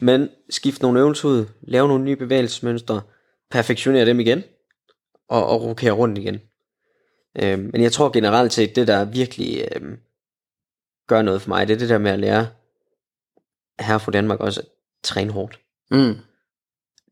[0.00, 3.02] men skifte nogle øvelser ud, lave nogle nye bevægelsesmønstre,
[3.50, 4.42] perfektionere dem igen,
[5.28, 6.40] og, og rokere rundt igen.
[7.42, 9.82] Øh, men jeg tror generelt set, det der virkelig øh,
[11.08, 12.46] gør noget for mig, det er det der med at lære
[13.80, 14.66] her fra Danmark også at
[15.02, 15.60] træne hårdt.
[15.90, 16.16] Mm.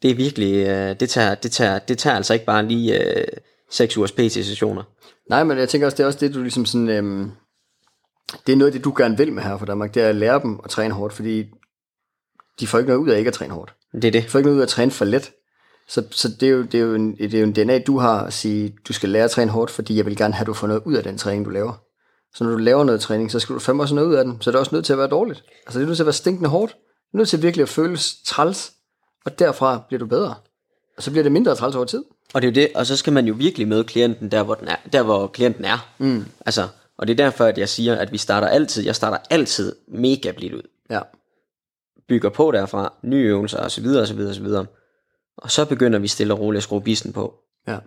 [0.02, 3.26] Det er virkelig, øh, det, tager, det, tager, det tager altså ikke bare lige øh,
[3.70, 4.82] 6 ugers PT-sessioner.
[5.30, 7.30] Nej, men jeg tænker også, det er også det, du ligesom sådan, øhm,
[8.46, 10.14] det er noget af det, du gerne vil med her for Danmark, det er at
[10.14, 11.50] lære dem at træne hårdt, fordi
[12.60, 13.74] de får ikke noget ud af ikke at træne hårdt.
[13.92, 14.22] Det er det.
[14.22, 15.30] De får ikke noget ud af at træne for let.
[15.88, 17.98] Så, så det, er jo, det, er jo en, det er jo en DNA, du
[17.98, 20.46] har at sige, du skal lære at træne hårdt, fordi jeg vil gerne have, at
[20.46, 21.72] du får noget ud af den træning, du laver.
[22.34, 24.38] Så når du laver noget træning, så skal du fandme også noget ud af den.
[24.40, 25.44] Så er det også nødt til at være dårligt.
[25.66, 26.72] Altså det er nødt til at være stinkende hårdt.
[26.72, 28.72] Det er nødt til virkelig at føles træls.
[29.24, 30.34] Og derfra bliver du bedre.
[30.96, 32.04] Og så bliver det mindre træls over tid.
[32.34, 34.54] Og det er jo det, og så skal man jo virkelig møde klienten der, hvor,
[34.54, 35.88] den er, der, hvor klienten er.
[35.98, 36.24] Mm.
[36.46, 39.76] Altså, og det er derfor, at jeg siger, at vi starter altid, jeg starter altid
[39.88, 40.62] mega blidt ud.
[40.90, 41.00] Ja.
[42.08, 44.66] Bygger på derfra, nye øvelser og så videre, og så videre, og så videre.
[45.36, 47.34] Og så begynder vi stille og roligt at skrue bisen på.
[47.68, 47.78] Ja.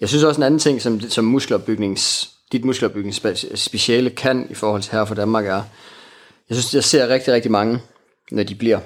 [0.00, 4.92] Jeg synes også en anden ting, som, som muskelopbygnings, dit muskelopbygningsspeciale kan i forhold til
[4.92, 5.62] her for Danmark er,
[6.48, 7.80] jeg synes, jeg ser rigtig, rigtig mange,
[8.30, 8.80] når de bliver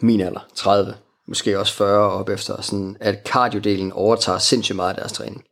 [0.00, 0.94] min alder, 30,
[1.28, 5.44] måske også 40 og op efter, sådan, at cardiodelen overtager sindssygt meget af deres træning.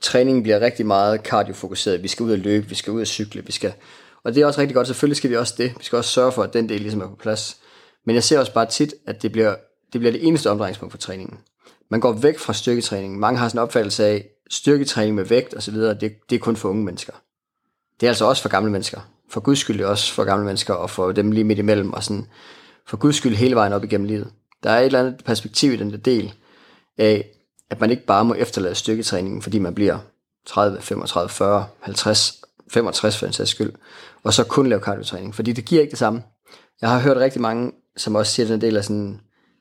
[0.00, 2.02] Træningen bliver rigtig meget cardiofokuseret.
[2.02, 3.72] Vi skal ud og løbe, vi skal ud og cykle, vi skal...
[4.24, 5.74] Og det er også rigtig godt, selvfølgelig skal vi også det.
[5.78, 7.56] Vi skal også sørge for, at den del ligesom er på plads.
[8.06, 9.54] Men jeg ser også bare tit, at det bliver
[9.92, 11.38] det, bliver det eneste omdrejningspunkt for træningen.
[11.90, 13.18] Man går væk fra styrketræning.
[13.18, 16.68] Mange har sådan en opfattelse af, styrketræning med vægt osv., det, det er kun for
[16.68, 17.12] unge mennesker.
[18.00, 19.00] Det er altså også for gamle mennesker.
[19.30, 22.04] For guds skyld det også for gamle mennesker, og for dem lige midt imellem, og
[22.04, 22.26] sådan,
[22.86, 24.30] for guds skyld hele vejen op igennem livet.
[24.62, 26.34] Der er et eller andet perspektiv i den der del
[26.98, 27.28] af,
[27.70, 29.98] at man ikke bare må efterlade styrketræningen, fordi man bliver
[30.46, 32.41] 30, 35, 40, 50,
[32.72, 33.72] 65 for en sags skyld,
[34.22, 36.22] og så kun lave kardiotræning, fordi det giver ikke det samme.
[36.80, 39.20] Jeg har hørt rigtig mange, som også siger den del af sådan,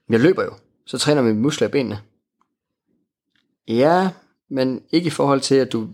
[0.10, 0.52] jeg løber jo,
[0.86, 2.00] så træner vi muskler i benene.
[3.68, 4.10] Ja,
[4.50, 5.88] men ikke i forhold til, at du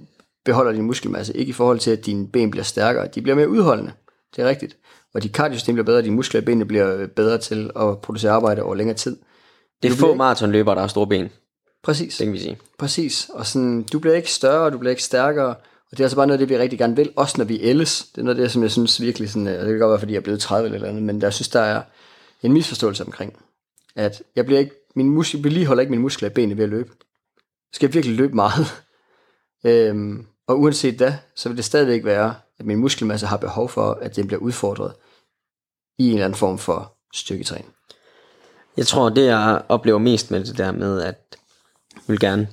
[0.46, 3.08] beholder din muskelmasse, ikke i forhold til, at dine ben bliver stærkere.
[3.08, 3.92] De bliver mere udholdende,
[4.36, 4.78] det er rigtigt.
[5.14, 8.64] Og dit kardiosystem bliver bedre, dine muskler i benene bliver bedre til at producere arbejde
[8.64, 9.18] over længere tid.
[9.84, 11.30] Det er få ikke- maratonløbere, der har store ben,
[11.84, 12.18] Præcis.
[12.18, 12.58] det kan vi sige.
[12.80, 13.30] Præcis.
[13.34, 15.56] Og sådan, du bliver ikke større, du bliver ikke stærkere.
[15.92, 17.60] Og det er altså bare noget af det, vi rigtig gerne vil, også når vi
[17.62, 18.10] ældes.
[18.16, 19.90] Det er noget af det, som jeg synes virkelig sådan, øh, og det kan godt
[19.90, 21.84] være, fordi jeg er blevet 30 eller andet, men jeg synes, der er
[22.44, 23.38] en misforståelse omkring,
[23.96, 26.70] at jeg bliver ikke, min mus, jeg vedligeholder ikke mine muskler i benene ved at
[26.70, 26.90] løbe.
[27.40, 28.84] Jeg skal virkelig løbe meget.
[29.66, 33.92] øhm, og uanset da, så vil det stadigvæk være, at min muskelmasse har behov for,
[33.92, 34.94] at den bliver udfordret
[35.98, 37.74] i en eller anden form for styrketræning.
[38.78, 41.38] Jeg tror, det jeg oplever mest med det der med, at
[41.96, 42.48] jeg vil gerne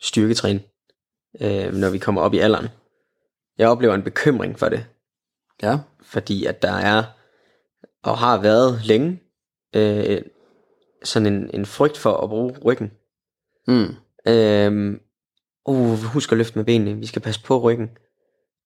[0.00, 0.60] styrketræne,
[1.40, 2.68] øh, når vi kommer op i alderen.
[3.58, 4.86] Jeg oplever en bekymring for det,
[5.62, 7.04] Ja, fordi at der er,
[8.02, 9.22] og har været længe,
[9.76, 10.22] øh,
[11.04, 12.92] sådan en, en frygt for at bruge ryggen.
[13.66, 13.94] mm.
[14.28, 14.98] Øh,
[15.66, 17.90] uh, husk at løfte med benene, vi skal passe på ryggen.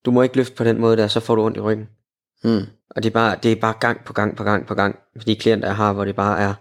[0.05, 1.89] Du må ikke løfte på den måde der, så får du ondt i ryggen.
[2.45, 2.63] Mm.
[2.91, 4.99] Og det er bare, det er bare gang på gang på gang på gang.
[5.17, 6.55] For de klienter, jeg har, hvor det bare er,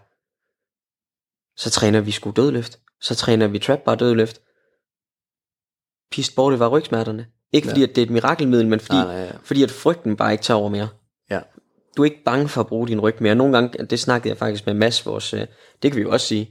[1.56, 2.80] så træner vi sgu dødløft.
[3.02, 4.41] Så træner vi trap bar dødløft.
[6.12, 7.26] Pist bort, det var rygsmerterne.
[7.54, 7.88] Ikke fordi, Ja.
[7.88, 9.32] at det er et mirakelmiddel, men fordi, Nej, nej, ja.
[9.43, 10.88] fordi at frygten bare ikke tager over mere.
[11.32, 11.39] Ja.
[11.98, 13.36] Du er ikke bange for at bruge din ryg mere.
[13.36, 15.39] Nogle gange, det snakkede jeg faktisk med Mads, vores, øh,
[15.84, 16.50] det kan vi jo også sige.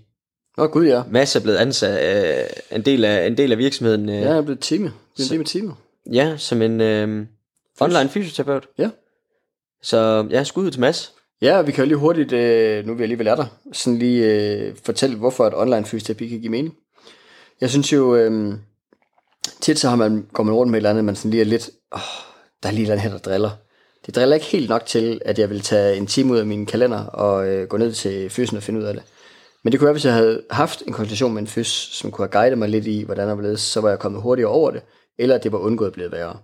[0.58, 1.02] Åh oh, gud ja.
[1.10, 4.08] Mads er blevet ansat øh, en, del af, en del af virksomheden.
[4.08, 4.92] Øh, Ja, jeg er blevet time.
[5.16, 5.74] Det er med time.
[6.12, 7.26] ja, som en øh,
[7.80, 8.66] online fysioterapeut.
[8.78, 8.90] Ja.
[9.82, 11.12] Så ja, skud ud til Mads.
[11.42, 14.24] Ja, vi kan jo lige hurtigt, øh, nu er vi alligevel er der, sådan lige
[14.34, 16.74] øh, fortælle, hvorfor et online fysioterapi kan give mening.
[17.60, 18.54] Jeg synes jo, øh,
[19.60, 21.44] tit så har man, går man rundt med et eller andet, man sådan lige er
[21.44, 22.00] lidt, åh,
[22.62, 23.50] der er lige et eller andet her, der driller.
[24.06, 26.66] Det driller ikke helt nok til, at jeg vil tage en time ud af min
[26.66, 29.02] kalender og øh, gå ned til fysen og finde ud af det.
[29.64, 32.28] Men det kunne være, hvis jeg havde haft en konsultation med en fys, som kunne
[32.32, 34.82] have guidet mig lidt i, hvordan og hvorledes, så var jeg kommet hurtigere over det,
[35.18, 36.36] eller at det var undgået at blive værre.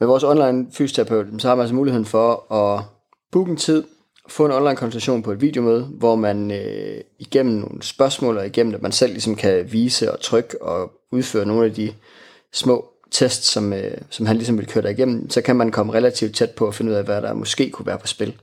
[0.00, 2.84] Med vores online fysioterapeut, så har man altså muligheden for at
[3.32, 3.84] booke en tid,
[4.28, 8.74] få en online konsultation på et videomøde, hvor man øh, igennem nogle spørgsmål og igennem,
[8.74, 11.92] at man selv ligesom kan vise og trykke og udføre nogle af de
[12.52, 15.92] små tests, som, øh, som han ligesom vil køre dig igennem, så kan man komme
[15.92, 18.34] relativt tæt på at finde ud af, hvad der måske kunne være på spil.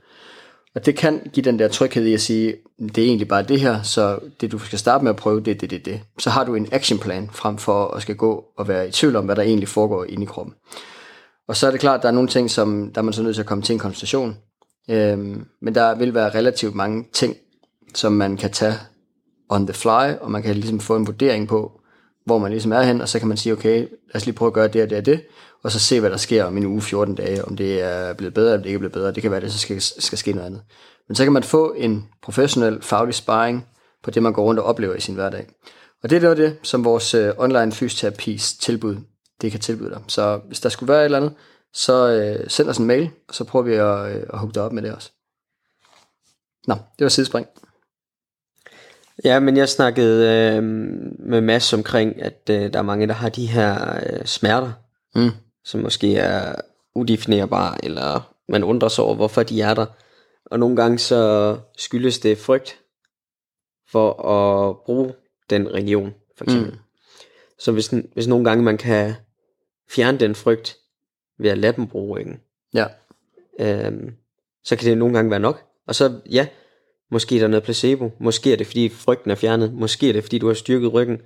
[0.74, 3.60] Og det kan give den der tryghed i at sige, det er egentlig bare det
[3.60, 6.00] her, så det du skal starte med at prøve, det er det, det, det.
[6.18, 9.24] Så har du en actionplan frem for at skal gå og være i tvivl om,
[9.24, 10.54] hvad der egentlig foregår inde i kroppen.
[11.48, 13.22] Og så er det klart, at der er nogle ting, som der er man så
[13.22, 14.36] nødt til at komme til en konsultation.
[14.90, 17.36] Øhm, men der vil være relativt mange ting,
[17.94, 18.74] som man kan tage
[19.48, 21.80] on the fly, og man kan ligesom få en vurdering på,
[22.26, 24.46] hvor man ligesom er hen, og så kan man sige, okay, lad os lige prøve
[24.46, 25.20] at gøre det og det og det,
[25.62, 28.34] og så se, hvad der sker om en uge, 14 dage, om det er blevet
[28.34, 29.12] bedre, eller det ikke er blevet bedre.
[29.12, 30.62] Det kan være, at det så skal, skal ske noget andet.
[31.08, 33.66] Men så kan man få en professionel, faglig sparring
[34.02, 35.46] på det, man går rundt og oplever i sin hverdag.
[36.02, 38.96] Og det er noget det, som vores øh, online fysioterapis tilbud,
[39.40, 40.00] det kan tilbyde dig.
[40.08, 41.32] Så hvis der skulle være et eller andet,
[41.74, 44.62] så øh, send os en mail, og så prøver vi at, øh, at hugge dig
[44.62, 45.10] op med det også.
[46.66, 47.46] Nå, det var sidespring.
[49.24, 50.62] Ja, men jeg snakkede øh,
[51.18, 54.72] med Mads omkring, at øh, der er mange, der har de her øh, smerter,
[55.16, 55.30] Mm.
[55.64, 56.54] som måske er
[56.94, 59.86] udefinerbare, eller man undrer sig over, hvorfor de er der.
[60.46, 62.80] Og nogle gange så skyldes det frygt
[63.90, 65.14] for at bruge
[65.50, 66.72] den region, for eksempel.
[66.72, 66.78] Mm.
[67.58, 69.14] Så hvis, hvis nogle gange man kan
[69.90, 70.76] fjerne den frygt
[71.38, 72.40] ved at lade dem bruge ryggen,
[72.74, 72.86] Ja,
[73.60, 74.10] øhm,
[74.64, 75.62] så kan det nogle gange være nok.
[75.86, 76.46] Og så, ja,
[77.10, 80.22] måske er der noget placebo, måske er det fordi frygten er fjernet, måske er det
[80.22, 81.20] fordi du har styrket ryggen,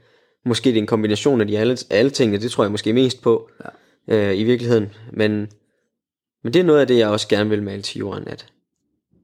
[0.45, 3.23] måske er det en kombination af de alle, alle tingene, det tror jeg måske mest
[3.23, 3.51] på
[4.09, 4.31] Ja.
[4.31, 4.95] øh, i virkeligheden.
[5.13, 5.49] Men,
[6.45, 8.47] men det er noget af det, jeg også gerne vil male til jorden, at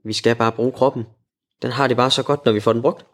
[0.05, 1.05] vi skal bare bruge kroppen.
[1.63, 3.07] Den har det bare så godt, når vi får den brugt.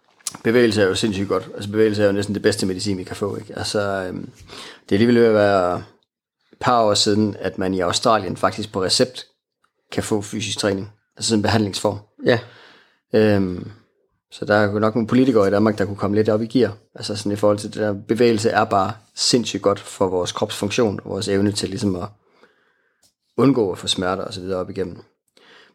[0.44, 1.48] bevægelse er jo sindssygt godt.
[1.54, 3.36] Altså bevægelse er jo næsten det bedste medicin, vi kan få.
[3.36, 3.58] Ikke?
[3.58, 4.30] Altså, øhm,
[4.84, 5.82] det er alligevel ved at være
[6.60, 9.26] par år siden, at man i Australien faktisk på recept
[9.92, 10.92] kan få fysisk træning.
[11.16, 11.98] Altså sådan en behandlingsform.
[12.26, 12.38] Ja,
[13.14, 13.70] Øhm,
[14.30, 16.46] så der er jo nok nogle politikere i Danmark, der kunne komme lidt op i
[16.46, 16.76] gear.
[16.94, 21.00] Altså sådan i forhold til det der bevægelse er bare sindssygt godt for vores kropsfunktion
[21.04, 22.08] og vores evne til ligesom at
[23.36, 24.96] undgå at få smerter og så videre op igennem.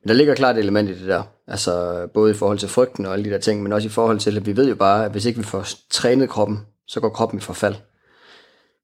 [0.02, 1.24] Men der ligger klart et element i det der.
[1.48, 4.19] Altså både i forhold til frygten og alle de der ting, men også i forhold
[4.19, 7.10] til, at vi ved jo bare, at hvis ikke vi får trænet kroppen, så går
[7.10, 7.76] kroppen i forfald.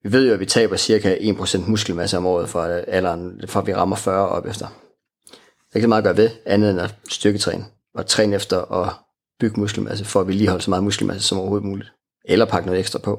[0.03, 3.73] Vi ved jo, at vi taber cirka 1% muskelmasse om året fra alderen, fra vi
[3.73, 4.65] rammer 40 op efter.
[4.65, 8.71] Der er ikke så meget at gøre ved, andet end at styrketræne og træne efter
[8.71, 8.93] at
[9.39, 11.91] bygge muskelmasse, for at vedligeholde så meget muskelmasse som overhovedet muligt.
[12.25, 13.11] Eller pakke noget ekstra på.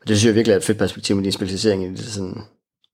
[0.00, 1.98] Og det synes jeg virkelig er et fedt perspektiv med din specialisering i det.
[1.98, 2.42] Sådan,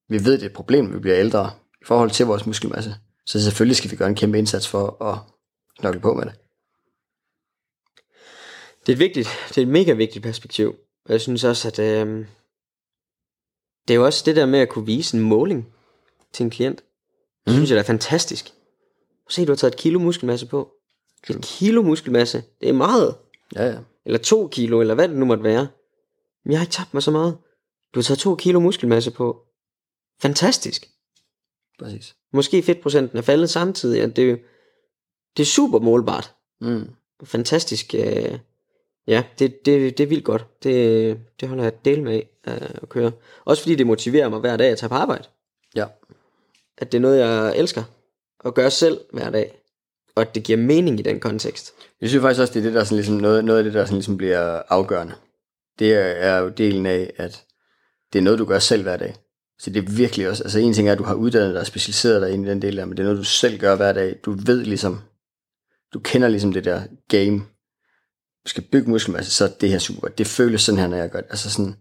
[0.08, 1.50] vi ved, det er et problem, når vi bliver ældre
[1.82, 2.94] i forhold til vores muskelmasse.
[3.26, 5.18] Så selvfølgelig skal vi gøre en kæmpe indsats for at
[5.78, 6.34] knokle på med det.
[8.86, 10.74] det er et vigtigt, det er et mega vigtigt perspektiv.
[11.06, 12.26] Og jeg synes også, at øh,
[13.88, 15.68] det er jo også det der med at kunne vise en måling
[16.32, 16.78] til en klient.
[16.78, 16.86] Det
[17.46, 17.54] Mhm.
[17.54, 18.52] synes jeg, der er fantastisk.
[19.28, 20.72] Se, du har taget et kilo muskelmasse på.
[21.30, 23.16] Et kilo muskelmasse, det er meget.
[23.56, 23.78] Ja, ja.
[24.04, 25.68] Eller to kilo, eller hvad det nu måtte være.
[26.44, 27.38] Men jeg har ikke tabt mig så meget.
[27.94, 29.42] Du har taget to kilo muskelmasse på.
[30.22, 30.88] Fantastisk.
[31.78, 32.16] Præcis.
[32.32, 33.98] Måske fedtprocenten er faldet samtidig.
[34.00, 34.36] Ja, det, er
[35.36, 36.34] det er super målbart.
[36.60, 36.88] Mm.
[37.24, 37.94] Fantastisk.
[37.94, 38.38] Øh,
[39.06, 40.46] ja, det, det, det er vildt godt.
[40.62, 43.12] Det, det holder jeg del med af øh, at køre.
[43.44, 45.24] Også fordi det motiverer mig hver dag at tage på arbejde.
[45.74, 45.86] Ja.
[46.78, 47.82] At det er noget, jeg elsker.
[48.44, 49.58] At gøre selv hver dag.
[50.14, 51.72] Og at det giver mening i den kontekst.
[52.00, 53.84] Jeg synes faktisk også, det er det, der sådan ligesom, noget, noget af det, der
[53.84, 55.14] sådan ligesom bliver afgørende.
[55.78, 57.44] Det er, jo delen af, at
[58.12, 59.16] det er noget, du gør selv hver dag.
[59.58, 61.66] Så det er virkelig også, altså en ting er, at du har uddannet dig og
[61.66, 63.92] specialiseret dig ind i den del der, men det er noget, du selv gør hver
[63.92, 64.16] dag.
[64.24, 65.00] Du ved ligesom,
[65.94, 67.38] du kender ligesom det der game.
[68.44, 70.18] Du skal bygge muskelmasse, så er det her super godt.
[70.18, 71.30] Det føles sådan her, når jeg gør det.
[71.30, 71.76] Altså sådan,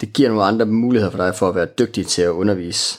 [0.00, 2.98] det giver nogle andre muligheder for dig for at være dygtig til at undervise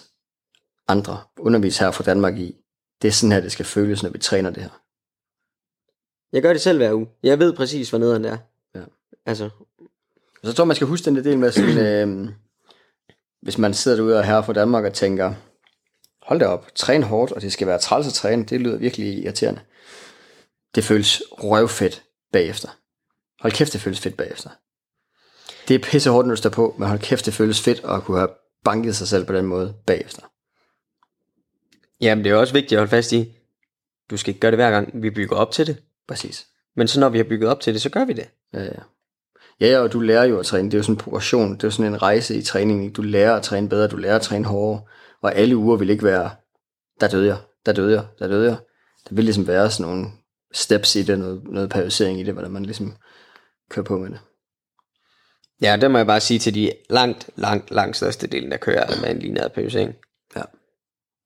[0.87, 1.21] andre.
[1.39, 2.55] Undervise her fra Danmark i.
[3.01, 4.81] Det er sådan her, det skal føles, når vi træner det her.
[6.33, 7.07] Jeg gør det selv hver uge.
[7.23, 8.37] Jeg ved præcis, hvor nederen er.
[8.75, 8.83] Ja.
[9.25, 9.49] Altså,
[10.41, 12.29] Og så tror jeg, man skal huske den del med sådan, øh,
[13.41, 15.33] hvis man sidder derude og her fra Danmark og tænker,
[16.21, 19.23] hold da op, træn hårdt, og det skal være træls at træne, det lyder virkelig
[19.23, 19.61] irriterende.
[20.75, 22.69] Det føles røvfedt bagefter.
[23.41, 24.49] Hold kæft, det føles fedt bagefter.
[25.67, 28.03] Det er pisse hårdt, når du står på, men hold kæft, det føles fedt at
[28.03, 28.29] kunne have
[28.63, 30.21] banket sig selv på den måde bagefter.
[32.01, 33.33] jamen det er også vigtigt at holde fast i,
[34.11, 35.77] du skal ikke gøre det hver gang, vi bygger op til det.
[36.07, 36.47] Præcis.
[36.75, 38.29] Men så når vi har bygget op til det, så gør vi det.
[38.53, 38.69] Ja, ja.
[39.59, 40.65] Ja, ja, og du lærer jo at træne.
[40.65, 41.53] Det er jo sådan en progression.
[41.53, 42.93] Det er jo sådan en rejse i træningen.
[42.93, 44.81] Du lærer at træne bedre, du lærer at træne hårdere.
[45.21, 46.29] Og alle uger vil ikke være,
[47.01, 48.57] der døde jeg, der døde jeg, der døde jeg.
[49.09, 50.07] Der vil ligesom være sådan nogle
[50.53, 52.93] steps i det, noget, noget periodisering i det, hvordan man ligesom
[53.69, 54.19] kører på med det.
[55.61, 59.01] Ja, det må jeg bare sige til de langt, langt, langt største delen, der kører
[59.01, 59.95] med en lineær periodisering.
[60.35, 60.41] Ja.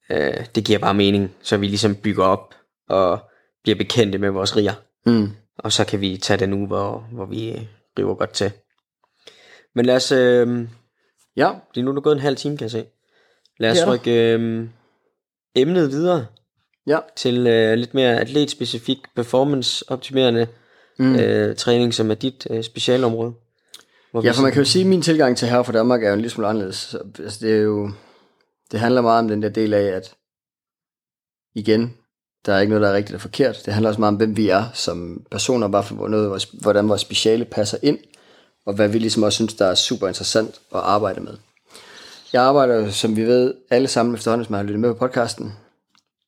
[0.10, 2.56] Øh, det giver bare mening, så vi ligesom bygger op
[2.90, 3.20] og
[3.64, 4.74] bliver bekendte med vores riger.
[5.06, 5.30] Mm.
[5.58, 7.68] Og så kan vi tage den uge, hvor, hvor vi
[8.00, 8.52] river godt til.
[9.76, 10.68] Men lad os, øh,
[11.38, 12.86] Ja, lige nu er der gået en halv time, kan jeg se.
[13.60, 13.94] Lad os Det der.
[13.94, 14.68] rykke øh,
[15.56, 16.26] emnet videre
[16.88, 17.00] ja.
[17.16, 20.48] til øh, lidt mere atletspecifik, performance-optimerende
[21.00, 21.16] Mm.
[21.16, 23.34] øh, træning, som er dit øh, specialområde.
[24.16, 26.08] Hvor Ja, for man kan jo sige, at min tilgang til her fra Danmark er
[26.08, 26.76] jo en lille smule anderledes.
[26.76, 27.92] Så, Altså, det er jo,
[28.72, 30.14] det handler meget om den der del af, at
[31.56, 31.94] igen,
[32.46, 33.62] der er ikke noget, der er rigtigt og forkert.
[33.66, 37.02] Det handler også meget om, hvem vi er som personer, bare for noget, hvordan vores
[37.02, 38.00] speciale passer ind,
[38.66, 41.34] og hvad vi ligesom også synes, der er super interessant at arbejde med.
[42.34, 45.54] Jeg arbejder, som vi ved, alle sammen efterhånden, hvis man har lyttet med på podcasten,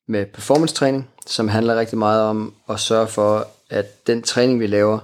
[0.08, 4.66] med performance træning, som handler rigtig meget om at sørge for, at den træning, vi
[4.66, 4.98] laver,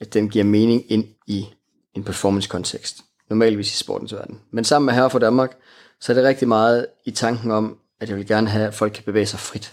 [0.00, 1.46] at den giver mening ind i
[1.94, 2.96] en performance-kontekst.
[3.30, 4.40] Normalvis i sportens verden.
[4.50, 5.56] Men sammen med Herre for Danmark,
[6.00, 8.92] så er det rigtig meget i tanken om, at jeg vil gerne have, at folk
[8.92, 9.72] kan bevæge sig frit.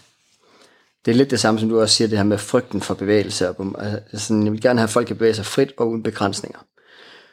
[1.04, 3.46] Det er lidt det samme, som du også siger, det her med frygten for bevægelse.
[4.12, 6.58] Altså, jeg vil gerne have, at folk kan bevæge sig frit og uden begrænsninger.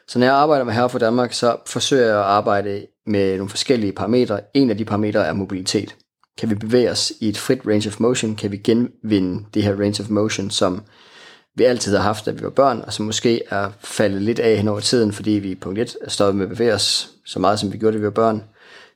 [0.08, 3.48] Så når jeg arbejder med Herre for Danmark, så forsøger jeg at arbejde med nogle
[3.48, 4.40] forskellige parametre.
[4.54, 5.96] En af de parametre er mobilitet.
[6.38, 8.36] Kan vi bevæge os i et frit range of motion?
[8.36, 10.82] Kan vi genvinde det her range of motion, som
[11.56, 14.56] vi altid har haft, da vi var børn, og som måske er faldet lidt af
[14.56, 17.60] hen over tiden, fordi vi punkt 1 er stoppet med at bevæge os så meget,
[17.60, 18.36] som vi gjorde, da vi var børn.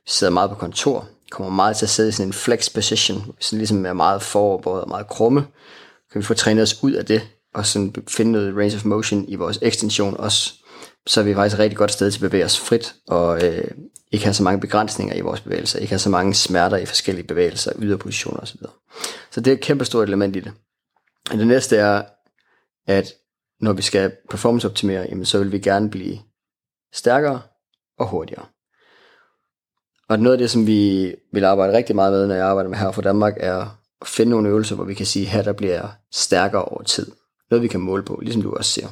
[0.05, 3.35] Vi sidder meget på kontor, kommer meget til at sidde i sådan en flex position,
[3.39, 5.45] sådan ligesom er meget foroverbøjet og meget krumme.
[6.11, 7.21] Kan vi få trænet os ud af det,
[7.53, 10.53] og sådan finde noget range of motion i vores ekstension også,
[11.07, 13.67] så er vi faktisk et rigtig godt sted til at bevæge os frit, og øh,
[14.11, 17.27] ikke have så mange begrænsninger i vores bevægelser, ikke have så mange smerter i forskellige
[17.27, 18.59] bevægelser, yderpositioner osv.
[19.31, 20.51] Så det er et kæmpe stort element i det.
[21.31, 22.03] Det næste er,
[22.87, 23.13] at
[23.61, 26.19] når vi skal performanceoptimere, jamen, så vil vi gerne blive
[26.93, 27.41] stærkere
[27.97, 28.45] og hurtigere.
[30.09, 32.77] Og noget af det, som vi vil arbejde rigtig meget med, når jeg arbejder med
[32.77, 35.53] her for Danmark, er at finde nogle øvelser, hvor vi kan sige, at her der
[35.53, 37.11] bliver stærkere over tid.
[37.49, 38.87] Noget vi kan måle på, ligesom du også siger.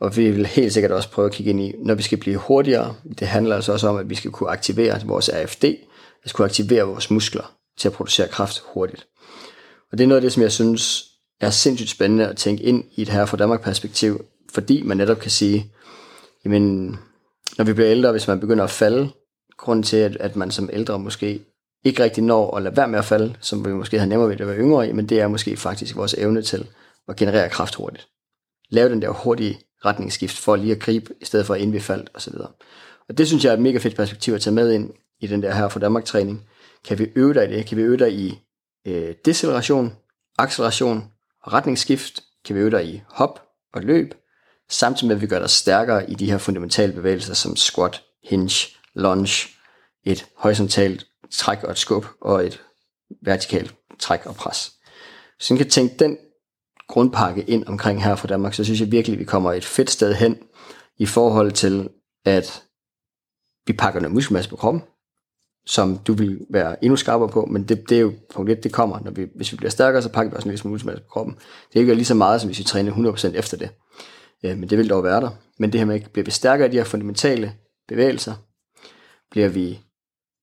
[0.00, 2.36] Og vi vil helt sikkert også prøve at kigge ind i, når vi skal blive
[2.36, 5.88] hurtigere, det handler altså også om, at vi skal kunne aktivere vores AFD, vi skal
[6.22, 9.06] altså kunne aktivere vores muskler til at producere kraft hurtigt.
[9.92, 11.04] Og det er noget af det, som jeg synes
[11.40, 15.18] er sindssygt spændende at tænke ind i et her fra Danmark perspektiv, fordi man netop
[15.18, 15.72] kan sige,
[16.44, 16.96] jamen,
[17.58, 19.10] når vi bliver ældre, hvis man begynder at falde,
[19.56, 21.40] grund til, at, at man som ældre måske
[21.84, 24.40] ikke rigtig når at lade være med at falde, som vi måske havde nemmere ved
[24.40, 26.66] at være yngre i, men det er måske faktisk vores evne til
[27.08, 28.08] at generere kraft hurtigt.
[28.70, 32.10] Lave den der hurtige retningsskift for lige at gribe, i stedet for inden vi faldt
[32.14, 32.34] osv.
[33.08, 35.42] Og det synes jeg er et mega fedt perspektiv at tage med ind i den
[35.42, 36.48] der her for Danmark træning.
[36.84, 37.66] Kan vi øve dig i det?
[37.66, 38.38] Kan vi øve dig i
[38.86, 39.92] øh, deceleration,
[40.38, 41.04] acceleration
[41.46, 42.22] og retningsskift?
[42.44, 43.42] Kan vi øve dig i hop
[43.74, 44.14] og løb?
[44.70, 48.68] Samtidig med at vi gør dig stærkere i de her fundamentale bevægelser som squat, hinge,
[48.94, 49.48] lunge,
[50.04, 52.62] et horisontalt træk og et skub, og et
[53.22, 54.72] vertikalt træk og pres.
[55.40, 56.18] Så man kan tænke den
[56.88, 59.90] grundpakke ind omkring her for Danmark, så synes jeg virkelig, at vi kommer et fedt
[59.90, 60.38] sted hen
[60.98, 61.88] i forhold til,
[62.24, 62.62] at
[63.66, 64.82] vi pakker noget muskelmasse på kroppen,
[65.66, 68.72] som du vil være endnu skarpere på, men det, det er jo punkt 1, det
[68.72, 71.02] kommer, når vi, hvis vi bliver stærkere, så pakker vi også en lille smule muskelmasse
[71.02, 71.34] på kroppen.
[71.68, 73.70] Det er ikke lige så meget, som hvis vi træner 100% efter det.
[74.44, 75.30] Øh, men det vil dog være der.
[75.58, 77.52] Men det her med, bliver vi stærkere i de her fundamentale
[77.88, 78.34] bevægelser,
[79.30, 79.80] bliver vi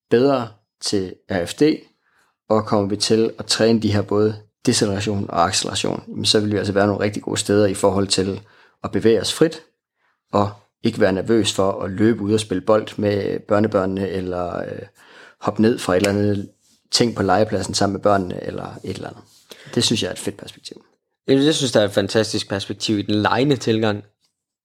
[0.09, 0.47] bedre
[0.81, 1.61] til RFD,
[2.49, 6.57] og kommer vi til at træne de her både deceleration og acceleration, så vil vi
[6.57, 8.41] altså være nogle rigtig gode steder i forhold til
[8.83, 9.61] at bevæge os frit,
[10.33, 10.51] og
[10.83, 14.81] ikke være nervøs for at løbe ud og spille bold med børnebørnene, eller øh,
[15.43, 16.49] hoppe ned fra et eller andet
[16.91, 19.23] ting på legepladsen sammen med børnene, eller et eller andet.
[19.75, 20.85] Det synes jeg er et fedt perspektiv.
[21.27, 24.03] Jeg synes, der er et fantastisk perspektiv i den lejende tilgang.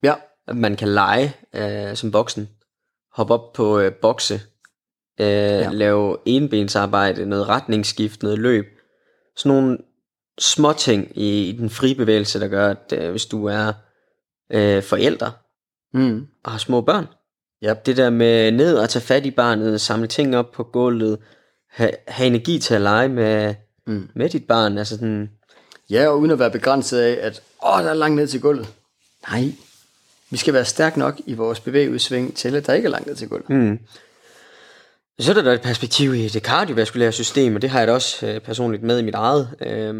[0.03, 0.15] Ja.
[0.49, 2.49] At man kan lege øh, som voksen,
[3.13, 4.35] hoppe op på øh, bokse,
[5.21, 5.71] øh, ja.
[5.71, 8.67] lave enbensarbejde, noget retningsskift, noget løb.
[9.37, 9.79] Sådan nogle
[10.39, 13.73] små ting i, i den frie bevægelse, der gør, at øh, hvis du er
[14.53, 15.33] øh, forældre
[15.95, 16.27] mm.
[16.45, 17.07] og har små børn,
[17.65, 17.87] yep.
[17.87, 21.19] det der med ned og tage fat i barnet, samle ting op på gulvet,
[21.71, 23.55] have, have energi til at lege med,
[23.87, 24.09] mm.
[24.15, 25.31] med dit barn, altså sådan...
[25.91, 28.69] Ja, og uden at være begrænset af, at åh, der er langt ned til gulvet.
[29.31, 29.53] Nej,
[30.31, 33.17] vi skal være stærk nok i vores bevægeudsving til, at der ikke er langt ned
[33.17, 33.51] til gulvet.
[33.51, 33.79] Mm.
[35.19, 38.27] Så er der et perspektiv i det kardiovaskulære system, og det har jeg da også
[38.27, 39.49] øh, personligt med i mit eget.
[39.61, 39.95] Øh,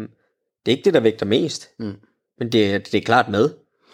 [0.65, 1.95] det er ikke det, der vægter mest, mm.
[2.39, 3.49] men det, det er klart med.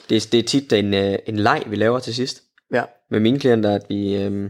[0.09, 2.41] Det, det er tit en, øh, en leg, vi laver til sidst.
[2.73, 2.83] Ja.
[3.11, 4.49] Med mine klienter, at vi, øh,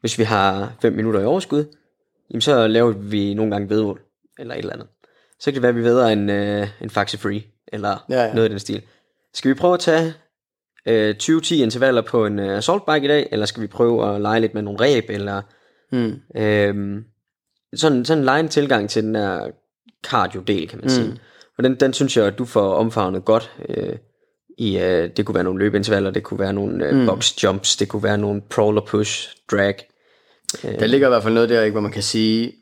[0.00, 1.64] hvis vi har 5 minutter i overskud,
[2.30, 4.00] jamen så laver vi nogle gange vedmål,
[4.38, 4.88] eller et eller andet.
[5.38, 8.34] Så kan det være, at vi vedder en, øh, en Faxi Free, eller ja, ja.
[8.34, 8.82] noget i den stil.
[9.34, 10.14] Skal vi prøve at tage
[10.86, 14.20] øh, 20-10 intervaller på en øh, assault bike i dag, eller skal vi prøve at
[14.20, 15.42] lege lidt med nogle ræb, eller
[15.92, 16.40] mm.
[16.42, 17.02] øh,
[17.74, 19.50] sådan, sådan en lejende tilgang til den der
[20.06, 20.88] cardio-del, kan man mm.
[20.88, 21.20] sige.
[21.58, 23.96] Og den, den synes jeg, at du får omfavnet godt øh,
[24.58, 27.06] i, øh, det kunne være nogle løbeintervaller, det kunne være nogle øh, mm.
[27.06, 29.74] box jumps, det kunne være nogle crawler push, drag.
[30.64, 30.78] Øh.
[30.78, 32.52] Der ligger i hvert fald noget der, ikke, hvor man kan sige,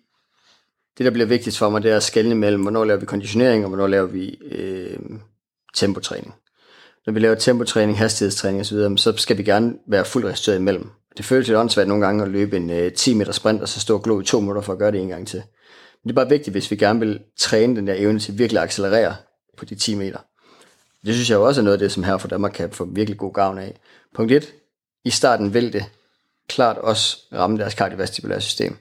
[0.98, 3.64] det der bliver vigtigst for mig, det er at skelne mellem, hvornår laver vi konditionering,
[3.64, 4.98] og hvornår laver vi øh,
[5.74, 6.34] tempotræning.
[7.06, 10.90] Når vi laver tempotræning, hastighedstræning osv., så skal vi gerne være fuldt restitueret imellem.
[11.16, 13.80] Det føles lidt åndssvagt nogle gange at løbe en øh, 10 meter sprint, og så
[13.80, 15.42] stå og glo i to minutter for at gøre det en gang til.
[16.02, 18.60] Men det er bare vigtigt, hvis vi gerne vil træne den der evne til virkelig
[18.60, 19.14] at accelerere
[19.58, 20.18] på de 10 meter.
[21.06, 23.18] Det synes jeg også er noget af det, som her for Danmark kan få virkelig
[23.18, 23.80] god gavn af.
[24.14, 24.54] Punkt 1.
[25.04, 25.84] I starten vil det
[26.48, 28.76] klart også ramme deres kardiovaskulære system.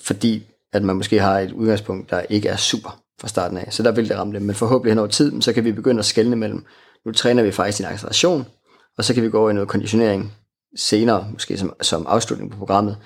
[0.00, 3.72] Fordi at man måske har et udgangspunkt, der ikke er super fra starten af.
[3.72, 4.42] Så der vil det ramme det.
[4.42, 6.64] Men forhåbentlig hen over tid, så kan vi begynde at skelne mellem,
[7.04, 8.46] nu træner vi faktisk en acceleration,
[8.98, 10.32] og så kan vi gå over i noget konditionering
[10.76, 12.96] senere, måske som, som afslutning på programmet,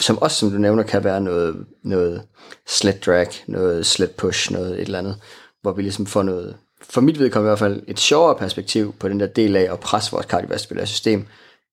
[0.00, 2.22] som også, som du nævner, kan være noget, noget
[2.66, 5.20] sled drag, noget sled push, noget et eller andet,
[5.62, 6.56] hvor vi ligesom får noget,
[6.90, 9.80] for mit vedkommende i hvert fald, et sjovere perspektiv på den der del af at
[9.80, 11.26] presse vores kardiovaskulære system,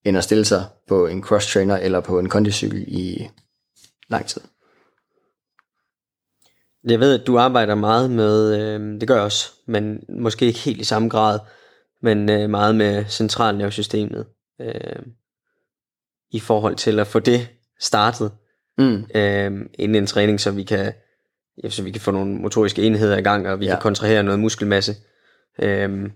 [0.06, 3.28] end at stille sig på en cross-trainer eller på en kondicykel i
[4.10, 4.42] lang tid.
[6.84, 10.60] Jeg ved, at du arbejder meget med, øh, det gør jeg også, men måske ikke
[10.60, 11.40] helt i samme grad,
[12.02, 14.26] men øh, meget med centralnervesystemet,
[14.62, 15.04] øh,
[16.32, 17.48] i forhold til at få det
[17.80, 18.32] startet,
[18.78, 19.06] Mm.
[19.16, 20.94] øh, inden en træning, så vi kan,
[21.64, 23.72] ja, så vi kan få nogle motoriske enheder i gang, og vi Ja.
[23.72, 24.96] kan kontrahere noget muskelmasse.
[25.62, 26.10] Øh,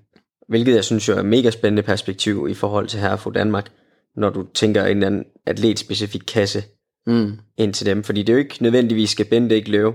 [0.50, 3.72] hvilket jeg synes jo er mega spændende perspektiv i forhold til Herfo Danmark,
[4.16, 6.64] når du tænker en eller anden atletspecifik kasse
[7.08, 7.32] Mm.
[7.58, 8.04] ind til dem.
[8.04, 9.92] Fordi det er jo ikke nødvendigvis skal Bente ikke løbe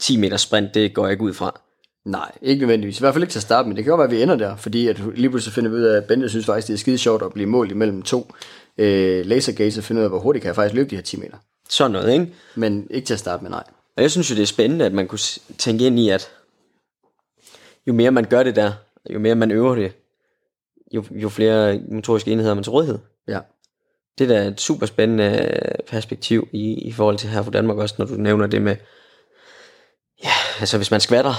[0.00, 1.60] 10 meter sprint, det går jeg ikke ud fra.
[2.06, 2.98] Nej, ikke nødvendigvis.
[2.98, 3.76] I hvert fald ikke til at starte med.
[3.76, 5.82] Det kan godt være, at vi ender der, fordi at lige pludselig finder vi ud
[5.82, 8.32] af, at Bente synes faktisk, det er skide sjovt at blive målt imellem to
[8.78, 11.16] øh, lasergates og finde ud af, hvor hurtigt kan jeg faktisk løbe de her 10
[11.16, 11.36] meter.
[11.68, 12.26] Sådan noget, ikke?
[12.54, 13.64] Men ikke til at starte med, nej.
[13.96, 15.18] Og jeg synes jo, det er spændende, at man kunne
[15.58, 16.30] tænke ind i, at
[17.86, 18.72] jo mere man gør det der,
[19.10, 19.92] jo mere man øver det,
[20.92, 22.98] jo, jo flere motoriske enheder man til rådighed.
[23.28, 23.38] Ja.
[24.18, 27.78] Det er da et super spændende øh, perspektiv i, i forhold til her for Danmark
[27.78, 28.76] også, når du nævner det med,
[30.24, 30.30] ja,
[30.60, 31.34] altså hvis man skvatter,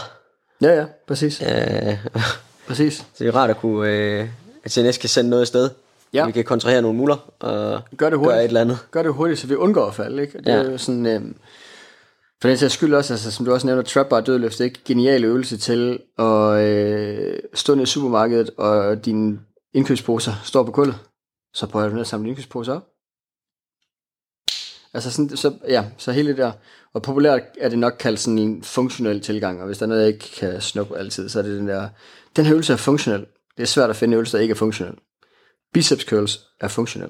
[0.62, 1.42] Ja, ja, præcis.
[1.42, 1.98] øh,
[2.68, 2.94] Præcis.
[2.98, 4.28] så det er rart at kunne, øh,
[4.64, 5.70] at CNS kan sende noget afsted.
[6.14, 6.26] Ja.
[6.26, 8.44] Vi kan kontrahere nogle muller og Gør det gøre et hurtigt.
[8.48, 8.78] eller andet.
[8.92, 10.38] Gør det hurtigt, så vi undgår at falde, ikke?
[10.38, 10.52] Det ja.
[10.54, 11.22] Er jo sådan, øh,
[12.44, 14.80] for den sags skyld også, altså, som du også nævner, trap bar dødløft, ikke?
[14.86, 19.40] Genial øvelse til at øh, stå ned i supermarkedet, og dine
[19.74, 20.96] indkøbsposer står på gulvet.
[21.54, 22.88] Så prøver du ned at samle indkøbsposer op.
[24.94, 26.52] Altså sådan, så, ja, så hele det der,
[26.94, 30.02] og populært er det nok kaldt sådan en funktionel tilgang, og hvis der er noget,
[30.02, 31.90] jeg ikke kan snuppe altid, så er det den der,
[32.36, 33.26] den her øvelse er funktionel.
[33.58, 34.96] Det er svært at finde øvelser, der ikke er funktionel.
[35.74, 37.10] Biceps curls er funktionel.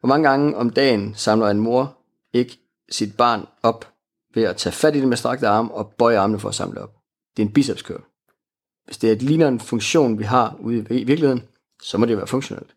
[0.00, 1.98] Hvor mange gange om dagen samler en mor
[2.32, 2.58] ikke
[2.90, 3.94] sit barn op
[4.34, 6.80] ved at tage fat i det med strakte arme og bøje armene for at samle
[6.80, 6.94] op?
[7.36, 8.02] Det er en biceps curl.
[8.84, 11.42] Hvis det er et ligner en funktion, vi har ude i virkeligheden,
[11.82, 12.74] så må det være funktionelt.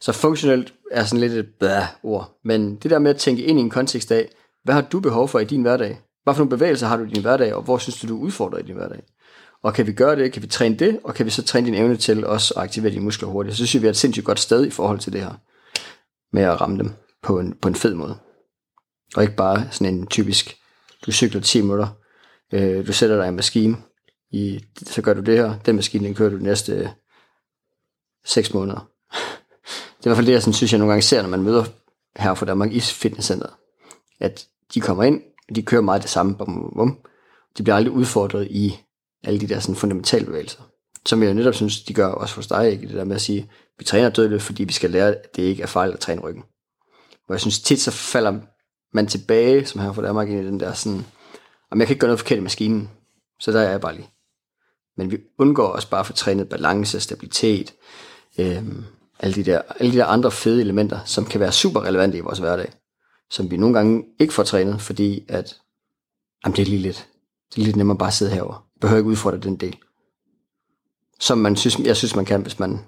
[0.00, 2.38] Så funktionelt er sådan lidt et bæh ord.
[2.44, 4.28] Men det der med at tænke ind i en kontekst af,
[4.64, 6.00] hvad har du behov for i din hverdag?
[6.24, 8.58] Hvad for nogle bevægelser har du i din hverdag, og hvor synes du, du udfordrer
[8.58, 9.02] i din hverdag?
[9.62, 10.32] Og kan vi gøre det?
[10.32, 11.00] Kan vi træne det?
[11.04, 13.56] Og kan vi så træne din evne til også at aktivere dine muskler hurtigt?
[13.56, 15.34] Så synes jeg, vi er et sindssygt godt sted i forhold til det her.
[16.32, 18.18] Med at ramme dem på en, på en fed måde.
[19.16, 20.56] Og ikke bare sådan en typisk,
[21.06, 21.88] du cykler 10 minutter,
[22.52, 23.76] øh, du sætter dig i en maskine,
[24.30, 26.88] i, så gør du det her, den maskine, den kører du de næste øh,
[28.24, 28.88] 6 måneder.
[29.98, 31.42] Det er i hvert fald det, jeg sådan, synes, jeg nogle gange ser, når man
[31.42, 31.64] møder
[32.16, 33.52] her fra Danmark i fitnesscenteret.
[34.20, 36.34] At de kommer ind, og de kører meget det samme.
[36.36, 36.98] Bum, bum, bum.
[37.58, 38.80] De bliver aldrig udfordret i
[39.24, 40.60] alle de der sådan fundamentale bevægelser.
[41.06, 42.88] Som jeg jo netop synes, de gør også hos dig, ikke?
[42.88, 45.62] Det der med at sige, vi træner dødløft, fordi vi skal lære, at det ikke
[45.62, 46.42] er fejl at træne ryggen.
[47.26, 48.38] Hvor jeg synes tit, så falder
[48.92, 51.06] man tilbage, som her får Danmark, ind i den der sådan,
[51.70, 52.90] om jeg kan ikke gøre noget forkert i maskinen,
[53.40, 54.10] så der er jeg bare lige.
[54.96, 57.74] Men vi undgår også bare at få trænet balance, stabilitet,
[58.38, 58.64] øh,
[59.18, 62.20] alle, de der, alle de der andre fede elementer, som kan være super relevante i
[62.20, 62.72] vores hverdag,
[63.30, 65.60] som vi nogle gange ikke får trænet, fordi at,
[66.44, 67.08] jamen det er lige lidt,
[67.54, 68.54] det er lidt nemmere bare at sidde herovre.
[68.54, 69.76] Jeg behøver ikke udfordre den del.
[71.20, 72.80] Som man synes, jeg synes, man kan, hvis man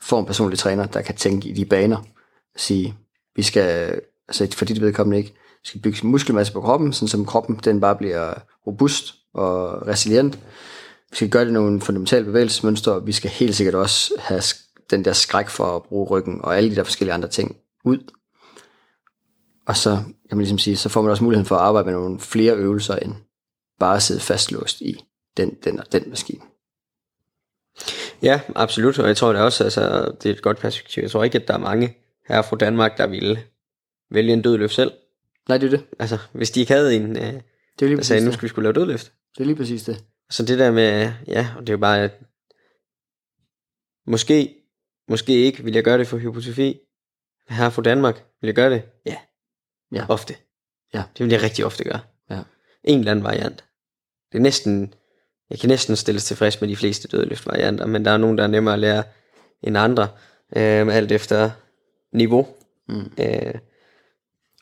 [0.00, 2.02] får en personlig træner, der kan tænke i de baner,
[2.56, 2.94] sige,
[3.36, 4.00] vi skal,
[4.30, 7.96] altså for dit vedkommende ikke, skal bygge muskelmasse på kroppen, sådan som kroppen den bare
[7.96, 8.34] bliver
[8.66, 10.38] robust og resilient.
[11.10, 14.42] Vi skal gøre det nogle fundamentale bevægelsesmønstre, og vi skal helt sikkert også have
[14.90, 17.98] den der skræk for at bruge ryggen, og alle de der forskellige andre ting ud.
[19.66, 19.96] Og så
[20.28, 22.54] kan man ligesom sige, så får man også muligheden for at arbejde med nogle flere
[22.54, 23.14] øvelser, end
[23.80, 25.04] bare at sidde fastlåst i
[25.36, 26.40] den, den og den maskine.
[28.22, 31.02] Ja, absolut, og jeg tror det også, altså, det er et godt perspektiv.
[31.02, 31.96] Jeg tror ikke, at der er mange
[32.28, 33.42] her fra Danmark, der ville
[34.10, 34.92] vælge en dødløft selv.
[35.48, 35.86] Nej, det er det.
[35.98, 37.42] Altså, hvis de ikke havde en, øh, Det
[37.82, 39.12] er lige der sagde, nu skal vi skulle lave dødløft.
[39.34, 40.04] Det er lige præcis det.
[40.30, 42.20] Så det der med, ja, og det er jo bare, at
[44.06, 44.54] måske,
[45.08, 46.78] måske ikke vil jeg gøre det for hypotrofi.
[47.48, 48.82] Her fra Danmark, vil jeg gøre det?
[49.06, 49.16] Ja.
[49.92, 50.06] Ja.
[50.08, 50.34] Ofte.
[50.94, 51.02] Ja.
[51.18, 52.00] Det vil jeg rigtig ofte gøre.
[52.30, 52.42] Ja.
[52.84, 53.64] En eller anden variant.
[54.32, 54.94] Det er næsten,
[55.50, 58.48] jeg kan næsten stilles tilfreds med de fleste dødløftvarianter, men der er nogen, der er
[58.48, 59.02] nemmere at lære
[59.62, 60.08] end andre,
[60.56, 61.50] øh, alt efter
[62.12, 62.48] niveau.
[62.88, 63.12] Mm.
[63.20, 63.54] Øh,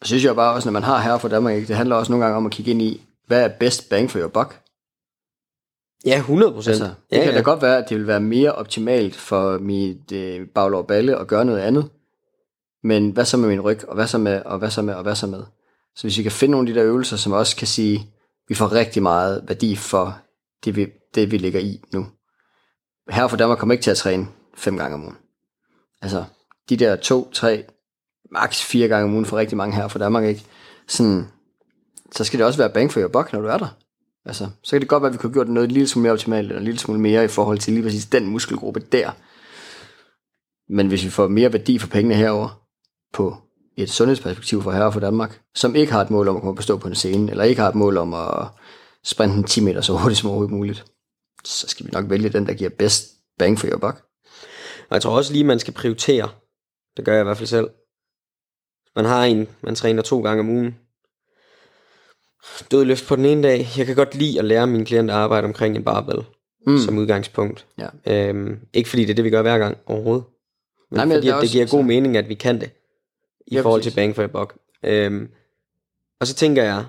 [0.03, 2.24] synes jeg bare også, når man har her for Danmark, ikke, det handler også nogle
[2.24, 4.61] gange om at kigge ind i, hvad er best bang for your buck?
[6.05, 6.72] ja, 100 procent.
[6.72, 7.38] Altså, det ja, kan ja.
[7.38, 11.26] da godt være, at det vil være mere optimalt for mit øh, baglov balle at
[11.26, 11.90] gøre noget andet.
[12.82, 15.03] Men hvad så med min ryg, og hvad så med, og hvad så med, og
[15.03, 15.44] hvad så med?
[15.96, 18.11] Så hvis vi kan finde nogle af de der øvelser, som også kan sige,
[18.49, 20.18] vi får rigtig meget værdi for
[20.64, 22.07] det, vi, det, vi ligger i nu.
[23.11, 24.26] Her for Danmark kommer ikke til at træne
[24.57, 25.16] fem gange om ugen.
[26.03, 26.24] altså,
[26.68, 27.64] de der to, tre,
[28.32, 30.44] maks fire gange om ugen for rigtig mange her for Danmark, ikke?
[30.88, 31.28] Sådan,
[32.12, 33.68] så skal det også være bang for your buck, når du er der.
[34.24, 36.02] Altså, så kan det godt være, at vi kunne have gjort noget en lille smule
[36.02, 39.10] mere optimalt, eller en lille smule mere i forhold til lige præcis den muskelgruppe der.
[40.72, 42.64] Men hvis vi får mere værdi for pengene herover
[43.12, 43.36] på
[43.76, 46.62] et sundhedsperspektiv for herre for Danmark, som ikke har et mål om at komme på
[46.62, 48.48] stå på en scene, eller ikke har et mål om at
[49.04, 50.84] sprinte en 10 meter så hurtigt som overhovedet muligt,
[51.44, 53.06] så skal vi nok vælge den, der giver bedst
[53.38, 54.04] bang for your buck.
[54.90, 56.28] Og jeg tror også lige, man skal prioritere.
[56.96, 57.68] Det gør jeg i hvert fald selv.
[58.97, 60.76] Man har en, man træner to gange om ugen.
[62.70, 63.66] Dødløft på den ene dag.
[63.76, 66.22] Jeg kan godt lide at lære mine klienter at arbejde omkring en barbell
[66.66, 66.78] mm.
[66.78, 67.66] som udgangspunkt.
[67.78, 67.89] Ja.
[68.28, 70.24] Øhm, ikke fordi det er det, vi gør hver gang overhovedet.
[70.91, 72.70] Men Nej, men fordi det, det også- giver god mening, at vi kan det.
[73.47, 73.93] I Ja, forhold præcis.
[73.93, 74.57] til bang for buck.
[74.84, 75.28] Øhm,
[76.20, 76.84] og så tænker jeg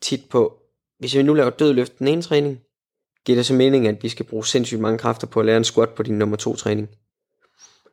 [0.00, 0.58] tit på,
[0.98, 2.60] hvis vi nu laver dødløft den ene træning,
[3.24, 5.64] giver det så mening, at vi skal bruge sindssygt mange kræfter på at lære en
[5.64, 6.88] squat på din nummer to træning.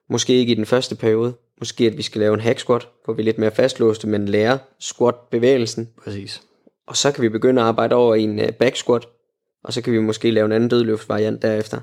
[0.10, 1.34] Måske ikke i den første periode.
[1.60, 4.28] Måske at vi skal lave en hack squat, hvor vi er lidt mere fastlåste, men
[4.28, 5.90] lærer squat bevægelsen.
[6.04, 6.42] Præcis.
[6.88, 9.08] Og så kan vi begynde at arbejde over i en uh, back squat,
[9.64, 11.80] og så kan vi måske lave en anden dødløft variant derefter.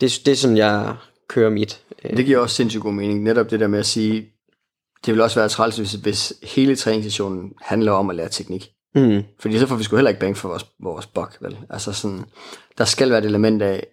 [0.00, 0.96] Det, det er sådan, jeg
[1.28, 1.80] kører mit.
[2.04, 3.22] Øh, Det giver også sindssygt god mening.
[3.22, 4.28] Netop det der med at sige,
[5.06, 8.70] det vil også være træls, hvis, hvis hele træningssessionen handler om at lære teknik.
[8.94, 11.58] mm, Fordi så får vi sgu heller ikke bang for vores, vores bok, vel?
[11.70, 12.24] Altså sådan,
[12.78, 13.86] der skal være et element af,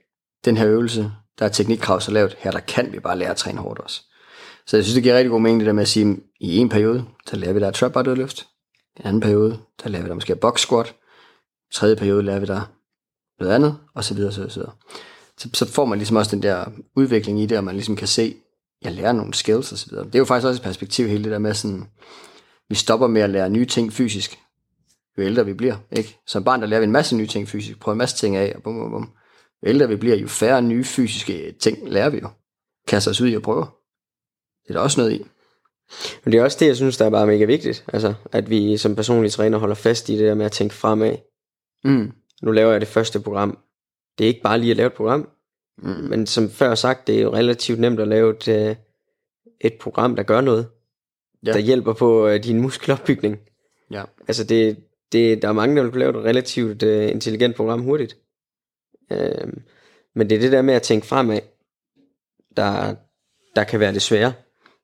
[0.46, 3.38] den her øvelse, der er teknikkrav så lavt, her der kan vi bare lære at
[3.38, 4.02] træne hårdt også.
[4.68, 6.70] Så jeg synes, det giver rigtig god mening det der med at sige, i en
[6.70, 8.48] periode, så lærer vi der trap bar dødløft.
[8.98, 10.96] I en anden periode, der lærer vi der måske box squat.
[11.72, 12.62] I tredje periode lærer vi der
[13.40, 14.72] noget andet, og så videre, så videre.
[15.38, 18.08] Så, så får man ligesom også den der udvikling i det, og man ligesom kan
[18.08, 18.36] se,
[18.82, 20.06] jeg lærer nogle skills og så videre.
[20.06, 21.88] Det er jo faktisk også et perspektiv hele det der med sådan,
[22.70, 24.40] vi stopper med at lære nye ting fysisk,
[25.18, 25.76] jo ældre vi bliver.
[25.92, 26.20] Ikke?
[26.28, 28.54] Som barn, der lærer vi en masse nye ting fysisk, prøver en masse ting af,
[28.56, 29.10] og bum, bum, bum.
[29.64, 32.30] Jo ældre vi bliver, jo færre nye fysiske ting lærer vi jo.
[32.88, 33.66] Kaster os ud i at prøve.
[34.72, 35.26] Det er der også noget i.
[36.26, 37.86] men det er også det, jeg synes, der er bare mega vigtigt.
[37.94, 41.16] Altså, at vi som personlige træner holder fast i det der med at tænke fremad.
[41.84, 42.12] Mm.
[42.42, 43.58] Nu laver jeg det første program.
[44.18, 45.30] Det er ikke bare lige at lave et program,
[45.78, 45.90] Mm.
[45.90, 48.76] men som før sagt, det er jo relativt nemt at lave et, øh,
[49.62, 50.68] et program, der gør noget.
[51.46, 51.52] Ja.
[51.54, 53.40] Der hjælper på øh, din muskelopbygning.
[53.92, 54.04] Ja.
[54.28, 54.78] Altså det,
[55.12, 58.18] det, der er mange, der vil kunne lave et relativt uh, intelligent program hurtigt.
[59.12, 59.62] Øhm,
[60.16, 61.40] men det er det der med at tænke fremad,
[62.58, 62.96] der,
[63.56, 64.34] der kan være det svære.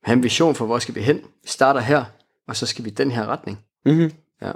[0.08, 1.18] Have en vision for, hvor skal vi hen.
[1.18, 2.06] Vi starter her,
[2.48, 3.66] og så skal vi i den her retning.
[3.86, 4.12] Mm-hmm.
[4.42, 4.52] Ja.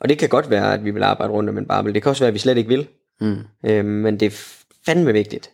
[0.00, 1.94] Og det kan godt være, at vi vil arbejde rundt om en barbel.
[1.94, 2.88] Det kan også være, at vi slet ikke vil.
[3.20, 3.36] Mm.
[3.64, 4.54] Øhm, men det er
[4.86, 5.50] fandme vigtigt,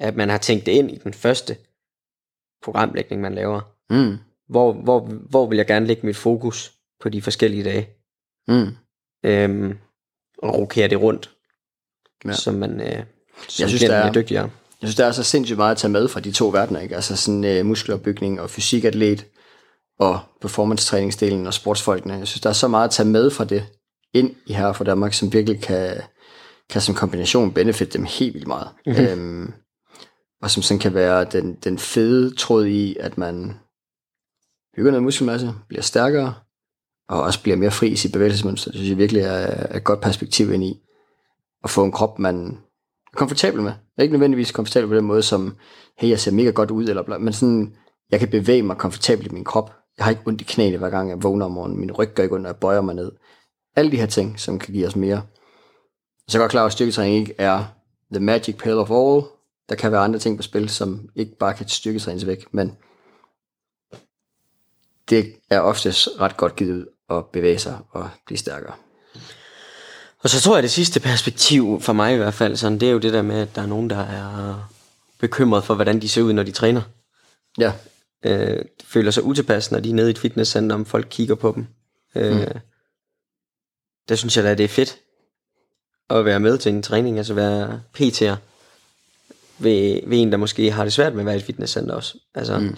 [0.00, 1.56] at man har tænkt det ind i den første
[2.62, 3.60] programlægning, man laver.
[3.90, 4.16] Mm.
[4.48, 7.88] Hvor, hvor, hvor vil jeg gerne lægge mit fokus på de forskellige dage?
[8.48, 8.76] Mm.
[9.24, 9.78] Øhm,
[10.38, 11.30] og rokere det rundt,
[12.24, 12.32] Ja.
[12.32, 13.04] som man øh,
[13.48, 14.50] som Jeg synes, der er- mere dygtigere.
[14.82, 16.94] Jeg synes, der er så sindssygt meget at tage med fra de to verdener, ikke?
[16.94, 19.26] Altså sådan øh, muskelopbygning og fysikatlet
[19.98, 22.14] og performance-træningsdelen og sportsfolkene.
[22.14, 23.66] Jeg synes, der er så meget at tage med fra det
[24.14, 25.96] ind i her for Danmark, som virkelig kan,
[26.70, 28.68] kan som kombination benefit dem helt vildt meget.
[28.86, 29.04] Mm-hmm.
[29.04, 29.52] Øhm,
[30.42, 33.54] og som sådan kan være den, den fede tråd i, at man
[34.76, 36.34] bygger noget muskelmasse, bliver stærkere,
[37.08, 38.70] og også bliver mere fri i sit bevægelsesmønster.
[38.70, 40.80] Det synes jeg virkelig er, et godt perspektiv ind i.
[41.64, 42.58] At få en krop, man
[43.16, 43.70] komfortabel med.
[43.70, 45.56] Jeg er ikke nødvendigvis komfortabel på den måde, som,
[45.98, 47.76] hey, jeg ser mega godt ud, eller bla, men sådan,
[48.10, 49.74] jeg kan bevæge mig komfortabelt i min krop.
[49.98, 51.80] Jeg har ikke ondt i knæene, hver gang jeg vågner om morgenen.
[51.80, 53.12] Min ryg gør ikke ondt, når jeg bøjer mig ned.
[53.76, 55.22] Alle de her ting, som kan give os mere.
[56.28, 57.64] Så er godt klar at styrketræning ikke er
[58.12, 59.22] the magic pill of all.
[59.68, 62.76] Der kan være andre ting på spil, som ikke bare kan styrketrænes væk, men
[65.10, 68.74] det er oftest ret godt givet ud at bevæge sig og blive stærkere.
[70.22, 72.92] Og så tror jeg, det sidste perspektiv, for mig i hvert fald, sådan, det er
[72.92, 74.70] jo det der med, at der er nogen, der er
[75.20, 76.82] bekymret for, hvordan de ser ud, når de træner.
[77.58, 77.72] Ja,
[78.24, 81.52] Øh, føler sig utilpas, når de er nede i et fitnesscenter, om folk kigger på
[81.56, 81.66] dem.
[82.14, 82.60] Øh, mm.
[84.08, 84.98] Der synes jeg da, det er fedt
[86.10, 88.36] at være med til en træning, altså være PT'er
[89.58, 92.18] ved, ved en, der måske har det svært med at være i et fitnesscenter også.
[92.34, 92.76] Altså, mm.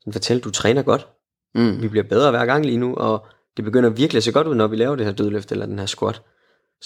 [0.00, 1.06] sådan fortæl, du træner godt.
[1.54, 1.82] Mm.
[1.82, 4.54] Vi bliver bedre hver gang lige nu, og det begynder virkelig at se godt ud,
[4.54, 6.22] når vi laver det her dødløft eller den her squat.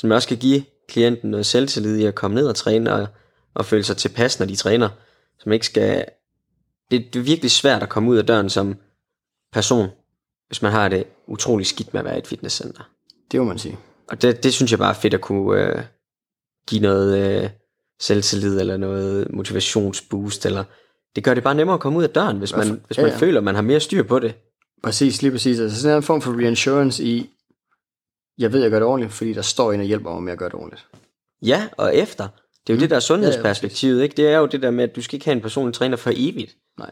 [0.07, 3.07] Man også kan give klienten noget selvtillid i at komme ned og træne, og,
[3.55, 4.89] og føle sig tilpas, når de træner.
[5.39, 6.05] Som ikke skal...
[6.91, 8.77] Det, det er virkelig svært at komme ud af døren som
[9.53, 9.89] person,
[10.47, 12.91] hvis man har det utrolig skidt med at være i et fitnesscenter.
[13.33, 13.79] det må man sige.
[14.09, 15.83] Og det, det synes jeg bare er fedt at kunne øh,
[16.69, 17.51] give noget øh,
[18.01, 20.65] selvtillid, eller noget motivationsboost, eller
[21.17, 23.13] det gør det bare nemmere at komme ud af døren, hvis man, hvis Ja, man
[23.13, 23.19] ja.
[23.19, 24.35] føler, at man har mere styr på det.
[24.83, 25.61] Præcis, lige præcis.
[25.61, 27.31] Altså sådan en form for reinsurance i,
[28.39, 30.39] jeg ved, jeg gør det ordentligt, fordi der står en og hjælper mig med at
[30.39, 30.87] gøre det ordentligt.
[31.43, 32.29] Ja, og efter.
[32.67, 32.81] Det er jo mm.
[32.81, 34.17] det der sundhedsperspektivet, ikke?
[34.17, 36.11] Det er jo det der med, at du skal ikke have en personlig træner for
[36.15, 36.57] evigt.
[36.79, 36.91] Nej.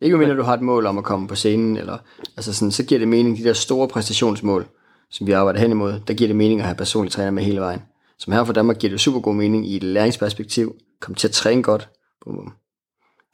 [0.00, 1.98] Ikke mindre du har et mål om at komme på scenen, eller,
[2.36, 4.66] altså sådan, så giver det mening, de der store præstationsmål,
[5.10, 7.60] som vi arbejder hen imod, der giver det mening at have personlig træner med hele
[7.60, 7.82] vejen.
[8.18, 11.32] Som her for Danmark giver det super god mening i et læringsperspektiv, komme til at
[11.32, 11.88] træne godt.
[12.24, 12.52] Bum.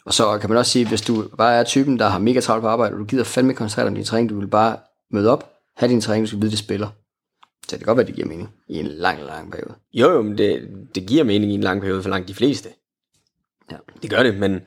[0.05, 2.63] Og så kan man også sige, hvis du bare er typen, der har mega travlt
[2.63, 4.77] på arbejde, og du gider fandme koncentrere dig om din træning, du vil bare
[5.11, 6.89] møde op, have din træning, du skal vide, det spiller.
[7.71, 9.75] Så det kan godt være, det giver mening i en lang, lang periode.
[9.93, 12.69] Jo, jo, men det, det giver mening i en lang periode for langt de fleste.
[13.71, 13.77] Ja.
[14.03, 14.61] Det gør det, men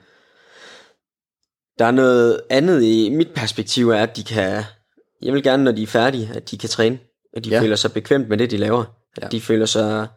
[1.80, 4.64] der er noget andet i mit perspektiv, er, at de kan,
[5.22, 7.00] jeg vil gerne, når de er færdige, at de kan træne,
[7.34, 7.62] at de ja.
[7.62, 8.84] Føler sig bekvemt med det, de laver,
[9.18, 9.28] at Ja.
[9.28, 10.08] de føler sig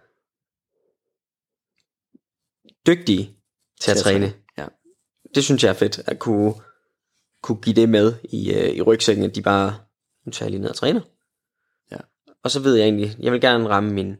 [2.86, 3.36] dygtige
[3.80, 4.32] til at træne.
[4.58, 4.66] Ja.
[5.34, 6.54] Det synes jeg er fedt, at kunne,
[7.42, 9.78] kunne give det med i, øh, i rygsækken, at de bare,
[10.26, 11.00] nu tager jeg lige ned og træner.
[12.44, 14.16] Og så ved jeg egentlig, jeg vil gerne ramme min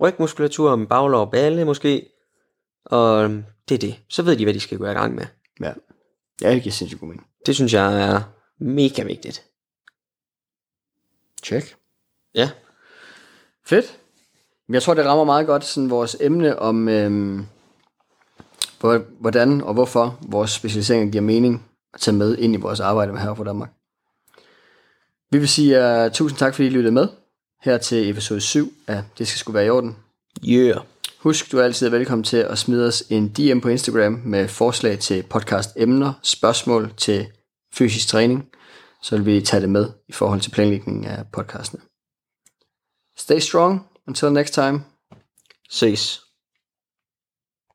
[0.00, 2.08] rygmuskulatur, min baglov og balle måske,
[2.84, 3.30] og
[3.68, 3.96] det er det.
[4.08, 5.24] Så ved de, hvad de skal gå i gang med.
[5.60, 5.72] Ja.
[6.42, 7.26] Ja, det giver sindssygt god mening.
[7.46, 8.20] Det synes jeg er
[8.58, 9.44] mega vigtigt.
[11.44, 11.76] Check.
[12.34, 12.50] Ja.
[13.66, 13.98] Fedt.
[14.68, 17.46] Men Jeg tror, det rammer meget godt sådan vores emne om, øhm,
[18.80, 23.12] hvor- hvordan og hvorfor vores specialisering giver mening at tage med ind i vores arbejde
[23.12, 23.70] med Herre for Danmark.
[25.30, 27.08] Vi vil sige uh, tusind tak, fordi I lyttede med
[27.64, 29.96] her til episode 7 af Det skal sgu være i orden.
[30.48, 30.80] Yeah.
[31.18, 34.98] Husk, du er altid velkommen til at smide os en DM på Instagram med forslag
[34.98, 37.26] til podcast emner, spørgsmål til
[37.74, 38.48] fysisk træning,
[39.02, 41.82] så vil vi tage det med i forhold til planlægningen af podcastene.
[43.16, 43.86] Stay strong.
[44.06, 44.84] Until next time.
[45.70, 46.23] Ses.